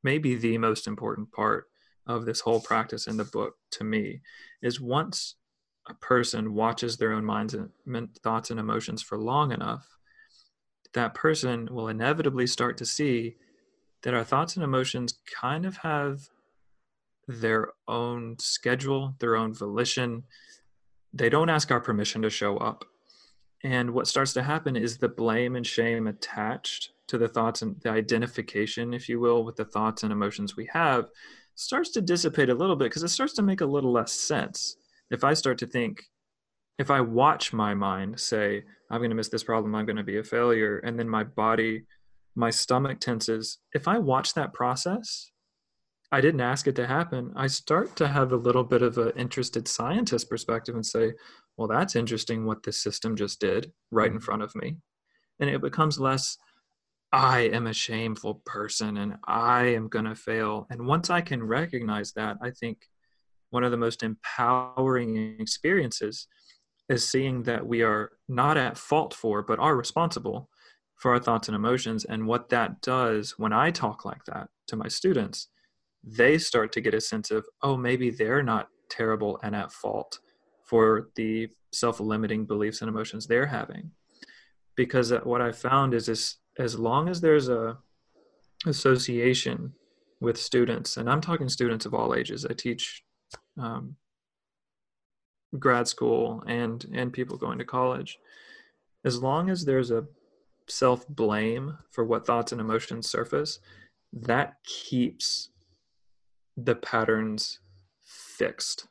maybe 0.03 0.35
the 0.35 0.57
most 0.57 0.87
important 0.87 1.31
part 1.31 1.65
of 2.07 2.25
this 2.25 2.39
whole 2.39 2.61
practice 2.61 3.07
in 3.07 3.17
the 3.17 3.25
book 3.25 3.55
to 3.71 3.83
me 3.83 4.21
is 4.61 4.79
once 4.79 5.35
a 5.87 5.93
person 5.93 6.53
watches 6.53 6.97
their 6.97 7.13
own 7.13 7.23
minds 7.23 7.53
and 7.53 7.69
thoughts 8.23 8.49
and 8.49 8.59
emotions 8.59 9.01
for 9.01 9.17
long 9.17 9.51
enough 9.51 9.97
that 10.93 11.13
person 11.13 11.67
will 11.71 11.89
inevitably 11.89 12.47
start 12.47 12.77
to 12.77 12.85
see 12.85 13.35
that 14.03 14.13
our 14.13 14.23
thoughts 14.23 14.55
and 14.55 14.63
emotions 14.63 15.19
kind 15.39 15.65
of 15.65 15.77
have 15.77 16.29
their 17.27 17.69
own 17.87 18.37
schedule 18.39 19.15
their 19.19 19.35
own 19.35 19.53
volition 19.53 20.23
they 21.13 21.29
don't 21.29 21.49
ask 21.49 21.71
our 21.71 21.81
permission 21.81 22.21
to 22.21 22.29
show 22.29 22.57
up 22.57 22.85
and 23.65 23.91
what 23.91 24.07
starts 24.07 24.31
to 24.33 24.43
happen 24.43 24.75
is 24.75 24.97
the 24.97 25.09
blame 25.09 25.55
and 25.55 25.65
shame 25.65 26.05
attached 26.05 26.91
to 27.07 27.17
the 27.17 27.27
thoughts 27.27 27.63
and 27.63 27.79
the 27.81 27.89
identification, 27.89 28.93
if 28.93 29.09
you 29.09 29.19
will, 29.19 29.43
with 29.43 29.55
the 29.55 29.65
thoughts 29.65 30.03
and 30.03 30.11
emotions 30.11 30.55
we 30.55 30.69
have 30.71 31.09
starts 31.55 31.89
to 31.89 32.01
dissipate 32.01 32.49
a 32.49 32.53
little 32.53 32.75
bit 32.75 32.85
because 32.85 33.01
it 33.01 33.07
starts 33.07 33.33
to 33.33 33.41
make 33.41 33.61
a 33.61 33.65
little 33.65 33.91
less 33.91 34.11
sense. 34.11 34.77
If 35.11 35.23
I 35.23 35.33
start 35.33 35.57
to 35.59 35.67
think, 35.67 36.03
if 36.77 36.91
I 36.91 37.01
watch 37.01 37.53
my 37.53 37.73
mind 37.73 38.19
say, 38.19 38.63
I'm 38.89 38.99
going 38.99 39.09
to 39.09 39.15
miss 39.15 39.29
this 39.29 39.43
problem, 39.43 39.75
I'm 39.75 39.85
going 39.85 39.95
to 39.95 40.03
be 40.03 40.17
a 40.17 40.23
failure, 40.23 40.79
and 40.79 40.99
then 40.99 41.09
my 41.09 41.23
body, 41.23 41.85
my 42.35 42.49
stomach 42.49 42.99
tenses, 42.99 43.59
if 43.73 43.87
I 43.87 43.97
watch 43.97 44.33
that 44.33 44.53
process, 44.53 45.31
I 46.11 46.21
didn't 46.21 46.41
ask 46.41 46.67
it 46.67 46.75
to 46.75 46.87
happen. 46.87 47.33
I 47.35 47.47
start 47.47 47.95
to 47.97 48.07
have 48.07 48.31
a 48.31 48.37
little 48.37 48.63
bit 48.63 48.81
of 48.81 48.97
an 48.97 49.13
interested 49.17 49.67
scientist 49.67 50.29
perspective 50.29 50.75
and 50.75 50.85
say, 50.85 51.13
well, 51.57 51.67
that's 51.67 51.95
interesting 51.95 52.45
what 52.45 52.63
this 52.63 52.81
system 52.81 53.15
just 53.15 53.39
did 53.39 53.71
right 53.91 54.07
in 54.07 54.13
mm-hmm. 54.13 54.23
front 54.23 54.43
of 54.43 54.53
me. 54.55 54.77
And 55.39 55.49
it 55.49 55.61
becomes 55.61 55.99
less, 55.99 56.37
I 57.11 57.41
am 57.41 57.67
a 57.67 57.73
shameful 57.73 58.41
person 58.45 58.97
and 58.97 59.15
I 59.25 59.67
am 59.67 59.87
going 59.87 60.05
to 60.05 60.15
fail. 60.15 60.67
And 60.69 60.85
once 60.85 61.09
I 61.09 61.21
can 61.21 61.43
recognize 61.43 62.11
that, 62.13 62.37
I 62.41 62.51
think 62.51 62.77
one 63.55 63.63
of 63.63 63.71
the 63.71 63.77
most 63.77 64.03
empowering 64.03 65.37
experiences 65.39 66.27
is 66.89 67.07
seeing 67.07 67.41
that 67.43 67.65
we 67.65 67.81
are 67.83 68.11
not 68.27 68.57
at 68.57 68.77
fault 68.77 69.13
for, 69.13 69.41
but 69.41 69.59
are 69.59 69.77
responsible 69.77 70.49
for 70.97 71.13
our 71.13 71.19
thoughts 71.19 71.47
and 71.47 71.55
emotions. 71.55 72.03
And 72.03 72.27
what 72.27 72.49
that 72.49 72.81
does 72.81 73.35
when 73.37 73.53
I 73.53 73.71
talk 73.71 74.03
like 74.03 74.25
that 74.25 74.49
to 74.67 74.75
my 74.75 74.89
students, 74.89 75.47
they 76.03 76.37
start 76.37 76.73
to 76.73 76.81
get 76.81 76.93
a 76.93 76.99
sense 76.99 77.31
of, 77.31 77.45
oh, 77.61 77.77
maybe 77.77 78.09
they're 78.09 78.43
not 78.43 78.67
terrible 78.89 79.39
and 79.41 79.55
at 79.55 79.71
fault 79.71 80.19
for 80.65 81.09
the 81.15 81.47
self 81.71 82.01
limiting 82.01 82.45
beliefs 82.45 82.81
and 82.81 82.89
emotions 82.89 83.25
they're 83.25 83.47
having. 83.47 83.91
Because 84.75 85.13
uh, 85.13 85.21
what 85.23 85.41
I 85.41 85.53
found 85.53 85.93
is 85.93 86.07
this 86.07 86.39
as 86.59 86.77
long 86.77 87.07
as 87.07 87.21
there's 87.21 87.47
a 87.47 87.77
association 88.65 89.71
with 90.19 90.37
students, 90.37 90.97
and 90.97 91.09
I'm 91.09 91.21
talking 91.21 91.47
students 91.47 91.85
of 91.85 91.93
all 91.93 92.13
ages. 92.13 92.45
I 92.45 92.53
teach 92.53 93.04
um, 93.57 93.95
grad 95.57 95.87
school 95.87 96.43
and 96.47 96.85
and 96.93 97.13
people 97.13 97.37
going 97.37 97.57
to 97.59 97.65
college. 97.65 98.19
As 99.03 99.21
long 99.21 99.49
as 99.49 99.65
there's 99.65 99.91
a 99.91 100.05
self 100.67 101.07
blame 101.07 101.77
for 101.91 102.03
what 102.03 102.25
thoughts 102.25 102.51
and 102.51 102.61
emotions 102.61 103.09
surface 103.09 103.59
that 104.13 104.55
keeps 104.63 105.49
the 106.57 106.75
patterns 106.75 107.59
fixed. 108.03 108.87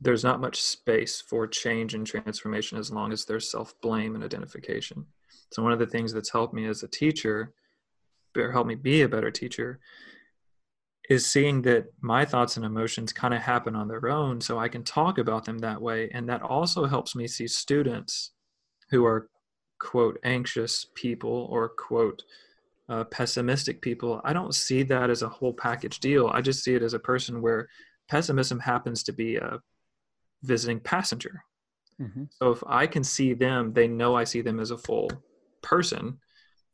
There's 0.00 0.24
not 0.24 0.40
much 0.40 0.60
space 0.60 1.20
for 1.20 1.46
change 1.46 1.94
and 1.94 2.06
transformation 2.06 2.78
as 2.78 2.90
long 2.90 3.12
as 3.12 3.24
there's 3.24 3.50
self 3.50 3.78
blame 3.80 4.14
and 4.14 4.24
identification. 4.24 5.06
So 5.52 5.62
one 5.62 5.72
of 5.72 5.78
the 5.78 5.86
things 5.86 6.12
that's 6.12 6.30
helped 6.30 6.54
me 6.54 6.66
as 6.66 6.82
a 6.82 6.88
teacher 6.88 7.52
helped 8.36 8.68
me 8.68 8.76
be 8.76 9.02
a 9.02 9.08
better 9.08 9.30
teacher 9.30 9.80
is 11.10 11.26
seeing 11.26 11.60
that 11.60 11.86
my 12.00 12.24
thoughts 12.24 12.56
and 12.56 12.64
emotions 12.64 13.12
kind 13.12 13.34
of 13.34 13.42
happen 13.42 13.74
on 13.74 13.88
their 13.88 14.08
own 14.08 14.40
so 14.40 14.60
I 14.60 14.68
can 14.68 14.84
talk 14.84 15.18
about 15.18 15.44
them 15.44 15.58
that 15.58 15.82
way. 15.82 16.08
And 16.14 16.28
that 16.28 16.40
also 16.40 16.86
helps 16.86 17.16
me 17.16 17.26
see 17.26 17.48
students 17.48 18.30
who 18.90 19.04
are, 19.04 19.28
quote, 19.80 20.20
anxious 20.22 20.86
people 20.94 21.48
or, 21.50 21.68
quote, 21.70 22.22
uh, 22.88 23.02
pessimistic 23.04 23.82
people. 23.82 24.20
I 24.24 24.32
don't 24.32 24.54
see 24.54 24.84
that 24.84 25.10
as 25.10 25.22
a 25.22 25.28
whole 25.28 25.52
package 25.52 25.98
deal. 25.98 26.28
I 26.28 26.40
just 26.42 26.62
see 26.62 26.74
it 26.74 26.82
as 26.82 26.94
a 26.94 26.98
person 27.00 27.42
where 27.42 27.68
pessimism 28.08 28.60
happens 28.60 29.02
to 29.02 29.12
be 29.12 29.34
a 29.34 29.58
visiting 30.44 30.78
passenger. 30.78 31.42
Mm-hmm. 32.00 32.24
So 32.30 32.52
if 32.52 32.62
I 32.68 32.86
can 32.86 33.02
see 33.02 33.34
them, 33.34 33.72
they 33.72 33.88
know 33.88 34.14
I 34.14 34.22
see 34.22 34.42
them 34.42 34.60
as 34.60 34.70
a 34.70 34.78
full 34.78 35.10
person 35.60 36.20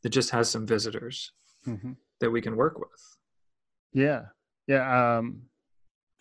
that 0.03 0.11
just 0.11 0.29
has 0.31 0.51
some 0.51 0.67
visitors 0.67 1.33
mm-hmm. 1.67 1.93
that 2.21 2.31
we 2.31 2.43
can 2.43 2.55
work 2.55 2.79
with. 2.79 3.16
Yeah. 3.97 4.27
Yeah. 4.67 5.17
Um, 5.17 5.41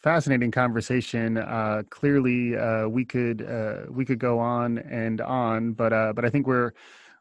fascinating 0.01 0.49
conversation. 0.49 1.37
Uh, 1.37 1.83
clearly, 1.89 2.55
uh, 2.55 2.87
we 2.87 3.03
could 3.03 3.41
uh, 3.41 3.87
we 3.89 4.05
could 4.05 4.17
go 4.17 4.39
on 4.39 4.77
and 4.77 5.19
on, 5.19 5.73
but 5.73 5.91
uh, 5.91 6.13
but 6.13 6.23
I 6.23 6.29
think 6.29 6.47
we're 6.47 6.71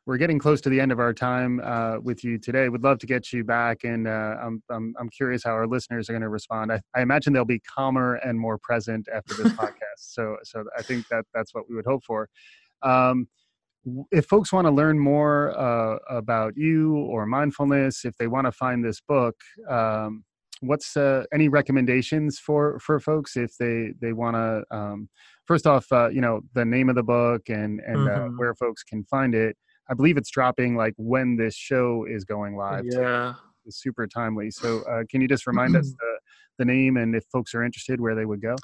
we're 0.06 0.16
getting 0.16 0.38
close 0.38 0.60
to 0.60 0.68
the 0.68 0.80
end 0.80 0.92
of 0.92 1.00
our 1.00 1.12
time 1.12 1.60
uh, 1.64 1.98
with 1.98 2.22
you 2.22 2.38
today. 2.38 2.68
We'd 2.68 2.84
love 2.84 3.00
to 3.00 3.06
get 3.06 3.32
you 3.32 3.42
back, 3.42 3.82
and 3.82 4.06
uh, 4.06 4.36
I'm, 4.40 4.62
I'm 4.70 4.94
I'm 5.00 5.08
curious 5.08 5.42
how 5.42 5.50
our 5.50 5.66
listeners 5.66 6.08
are 6.08 6.12
going 6.12 6.22
to 6.22 6.28
respond. 6.28 6.70
I, 6.70 6.80
I 6.94 7.02
imagine 7.02 7.32
they'll 7.32 7.44
be 7.44 7.58
calmer 7.60 8.14
and 8.16 8.38
more 8.38 8.56
present 8.58 9.08
after 9.12 9.34
this 9.34 9.52
podcast. 9.54 9.72
So 9.98 10.36
so 10.44 10.62
I 10.78 10.82
think 10.82 11.08
that 11.08 11.24
that's 11.34 11.52
what 11.52 11.68
we 11.68 11.74
would 11.74 11.86
hope 11.86 12.04
for. 12.04 12.28
Um, 12.82 13.26
if 14.12 14.26
folks 14.26 14.52
want 14.52 14.66
to 14.68 14.70
learn 14.70 15.00
more 15.00 15.58
uh, 15.58 15.98
about 16.08 16.56
you 16.56 16.94
or 16.94 17.26
mindfulness, 17.26 18.04
if 18.04 18.16
they 18.18 18.28
want 18.28 18.46
to 18.46 18.52
find 18.52 18.84
this 18.84 19.00
book, 19.00 19.34
um, 19.68 20.22
what's 20.66 20.96
uh, 20.96 21.24
any 21.32 21.48
recommendations 21.48 22.38
for 22.38 22.78
for 22.78 23.00
folks 23.00 23.36
if 23.36 23.56
they 23.58 23.92
they 24.00 24.12
want 24.12 24.36
to 24.36 24.76
um, 24.76 25.08
first 25.46 25.66
off 25.66 25.86
uh, 25.92 26.08
you 26.08 26.20
know 26.20 26.40
the 26.54 26.64
name 26.64 26.88
of 26.88 26.94
the 26.94 27.02
book 27.02 27.42
and 27.48 27.80
and 27.80 28.08
uh, 28.08 28.12
mm-hmm. 28.12 28.34
uh, 28.34 28.38
where 28.38 28.54
folks 28.54 28.82
can 28.82 29.04
find 29.04 29.34
it. 29.34 29.56
I 29.88 29.94
believe 29.94 30.16
it's 30.16 30.30
dropping 30.30 30.76
like 30.76 30.94
when 30.96 31.36
this 31.36 31.54
show 31.54 32.06
is 32.08 32.24
going 32.24 32.56
live 32.56 32.84
yeah. 32.86 33.34
It's 33.66 33.80
super 33.80 34.06
timely. 34.06 34.50
So 34.50 34.82
uh, 34.82 35.04
can 35.10 35.22
you 35.22 35.28
just 35.28 35.46
remind 35.46 35.74
us 35.74 35.90
the, 35.98 36.18
the 36.58 36.64
name 36.66 36.98
and 36.98 37.14
if 37.14 37.24
folks 37.32 37.54
are 37.54 37.64
interested 37.64 37.98
where 37.98 38.14
they 38.14 38.26
would 38.26 38.42
go? 38.42 38.56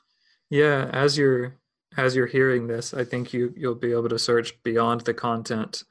Yeah 0.50 0.90
as 0.92 1.16
you're 1.16 1.56
as 1.96 2.14
you're 2.14 2.26
hearing 2.26 2.68
this 2.68 2.94
i 2.94 3.02
think 3.02 3.32
you 3.32 3.52
you'll 3.56 3.74
be 3.74 3.90
able 3.90 4.08
to 4.08 4.18
search 4.18 4.62
beyond 4.62 5.00
the 5.00 5.12
content 5.12 5.82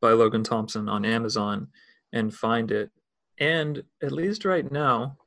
by 0.00 0.10
logan 0.10 0.42
thompson 0.42 0.88
on 0.88 1.04
amazon 1.04 1.68
and 2.16 2.34
find 2.34 2.70
it. 2.70 2.90
And 3.38 3.82
at 4.02 4.12
least 4.12 4.44
right 4.44 4.70
now 4.70 5.18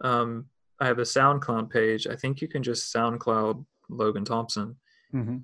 um, 0.00 0.46
I 0.80 0.86
have 0.86 0.98
a 0.98 1.02
SoundCloud 1.02 1.70
page. 1.70 2.06
I 2.06 2.16
think 2.16 2.40
you 2.40 2.48
can 2.48 2.62
just 2.62 2.94
SoundCloud 2.94 3.64
Logan 3.88 4.24
Thompson, 4.24 4.76
mm-hmm. 5.14 5.38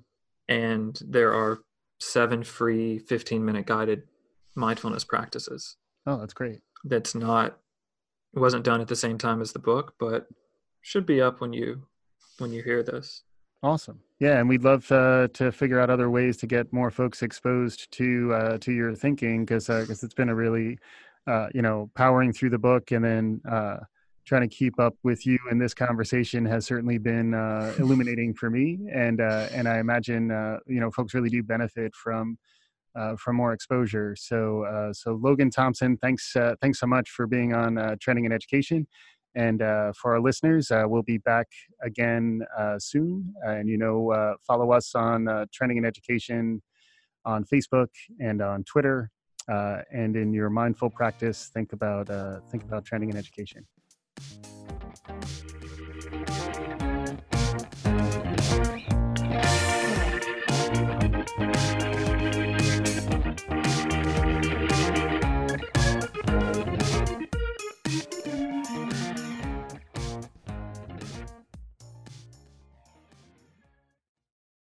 and 0.47 0.99
there 1.05 1.33
are 1.33 1.59
seven 1.99 2.43
free 2.43 2.99
15 2.99 3.43
minute 3.43 3.65
guided 3.65 4.03
mindfulness 4.55 5.03
practices. 5.03 5.77
Oh, 6.05 6.17
that's 6.17 6.33
great. 6.33 6.61
That's 6.83 7.13
not 7.15 7.57
it 8.33 8.39
wasn't 8.39 8.63
done 8.63 8.81
at 8.81 8.87
the 8.87 8.95
same 8.95 9.17
time 9.17 9.41
as 9.41 9.53
the 9.53 9.59
book, 9.59 9.95
but 9.99 10.27
should 10.81 11.05
be 11.05 11.21
up 11.21 11.41
when 11.41 11.53
you 11.53 11.83
when 12.37 12.51
you 12.51 12.63
hear 12.63 12.83
this. 12.83 13.23
Awesome. 13.61 13.99
Yeah, 14.19 14.39
and 14.39 14.47
we'd 14.47 14.63
love 14.63 14.89
uh, 14.91 15.27
to 15.33 15.51
figure 15.51 15.79
out 15.79 15.89
other 15.89 16.09
ways 16.09 16.37
to 16.37 16.47
get 16.47 16.71
more 16.71 16.91
folks 16.91 17.21
exposed 17.21 17.91
to 17.93 18.33
uh, 18.33 18.57
to 18.59 18.71
your 18.71 18.95
thinking 18.95 19.45
because 19.45 19.67
because 19.67 20.03
uh, 20.03 20.05
it's 20.05 20.13
been 20.13 20.29
a 20.29 20.35
really 20.35 20.77
uh, 21.27 21.47
you 21.53 21.61
know 21.61 21.89
powering 21.95 22.31
through 22.31 22.51
the 22.51 22.57
book 22.57 22.91
and 22.91 23.03
then 23.03 23.41
uh, 23.49 23.77
trying 24.29 24.47
to 24.47 24.55
keep 24.55 24.79
up 24.79 24.93
with 25.03 25.25
you 25.25 25.39
in 25.49 25.57
this 25.57 25.73
conversation 25.73 26.45
has 26.45 26.63
certainly 26.63 26.99
been 26.99 27.33
uh, 27.33 27.73
illuminating 27.79 28.31
for 28.35 28.51
me, 28.51 28.77
and 28.93 29.19
uh, 29.21 29.47
and 29.51 29.67
I 29.67 29.79
imagine 29.79 30.29
uh, 30.29 30.59
you 30.67 30.79
know 30.79 30.91
folks 30.91 31.15
really 31.15 31.31
do 31.31 31.41
benefit 31.41 31.95
from 31.95 32.37
uh, 32.95 33.15
from 33.15 33.35
more 33.37 33.53
exposure. 33.53 34.15
So 34.15 34.65
uh, 34.65 34.93
so 34.93 35.19
Logan 35.19 35.49
Thompson, 35.49 35.97
thanks 35.97 36.35
uh, 36.35 36.53
thanks 36.61 36.79
so 36.79 36.85
much 36.85 37.09
for 37.09 37.25
being 37.25 37.55
on 37.55 37.97
Trending 37.99 38.25
in 38.25 38.31
Education, 38.31 38.87
and 39.33 39.59
for 39.97 40.13
our 40.13 40.21
listeners, 40.21 40.71
we'll 40.71 41.01
be 41.01 41.17
back 41.17 41.47
again 41.81 42.45
soon. 42.77 43.33
and 43.43 43.67
you 43.67 43.79
know, 43.79 44.35
follow 44.45 44.71
us 44.73 44.93
on 44.93 45.47
Trending 45.51 45.79
in 45.79 45.85
Education 45.85 46.61
on 47.25 47.43
Facebook 47.45 47.89
and 48.19 48.43
on 48.43 48.63
Twitter. 48.63 49.09
and 49.47 50.15
in 50.15 50.33
your 50.33 50.51
mindful 50.51 50.91
practice, 50.91 51.49
think 51.51 51.73
about 51.73 52.07
think 52.51 52.63
about 52.63 52.85
trending 52.85 53.09
in 53.09 53.17
education. 53.17 53.65
Thank 55.09 55.23
you. 55.23 55.38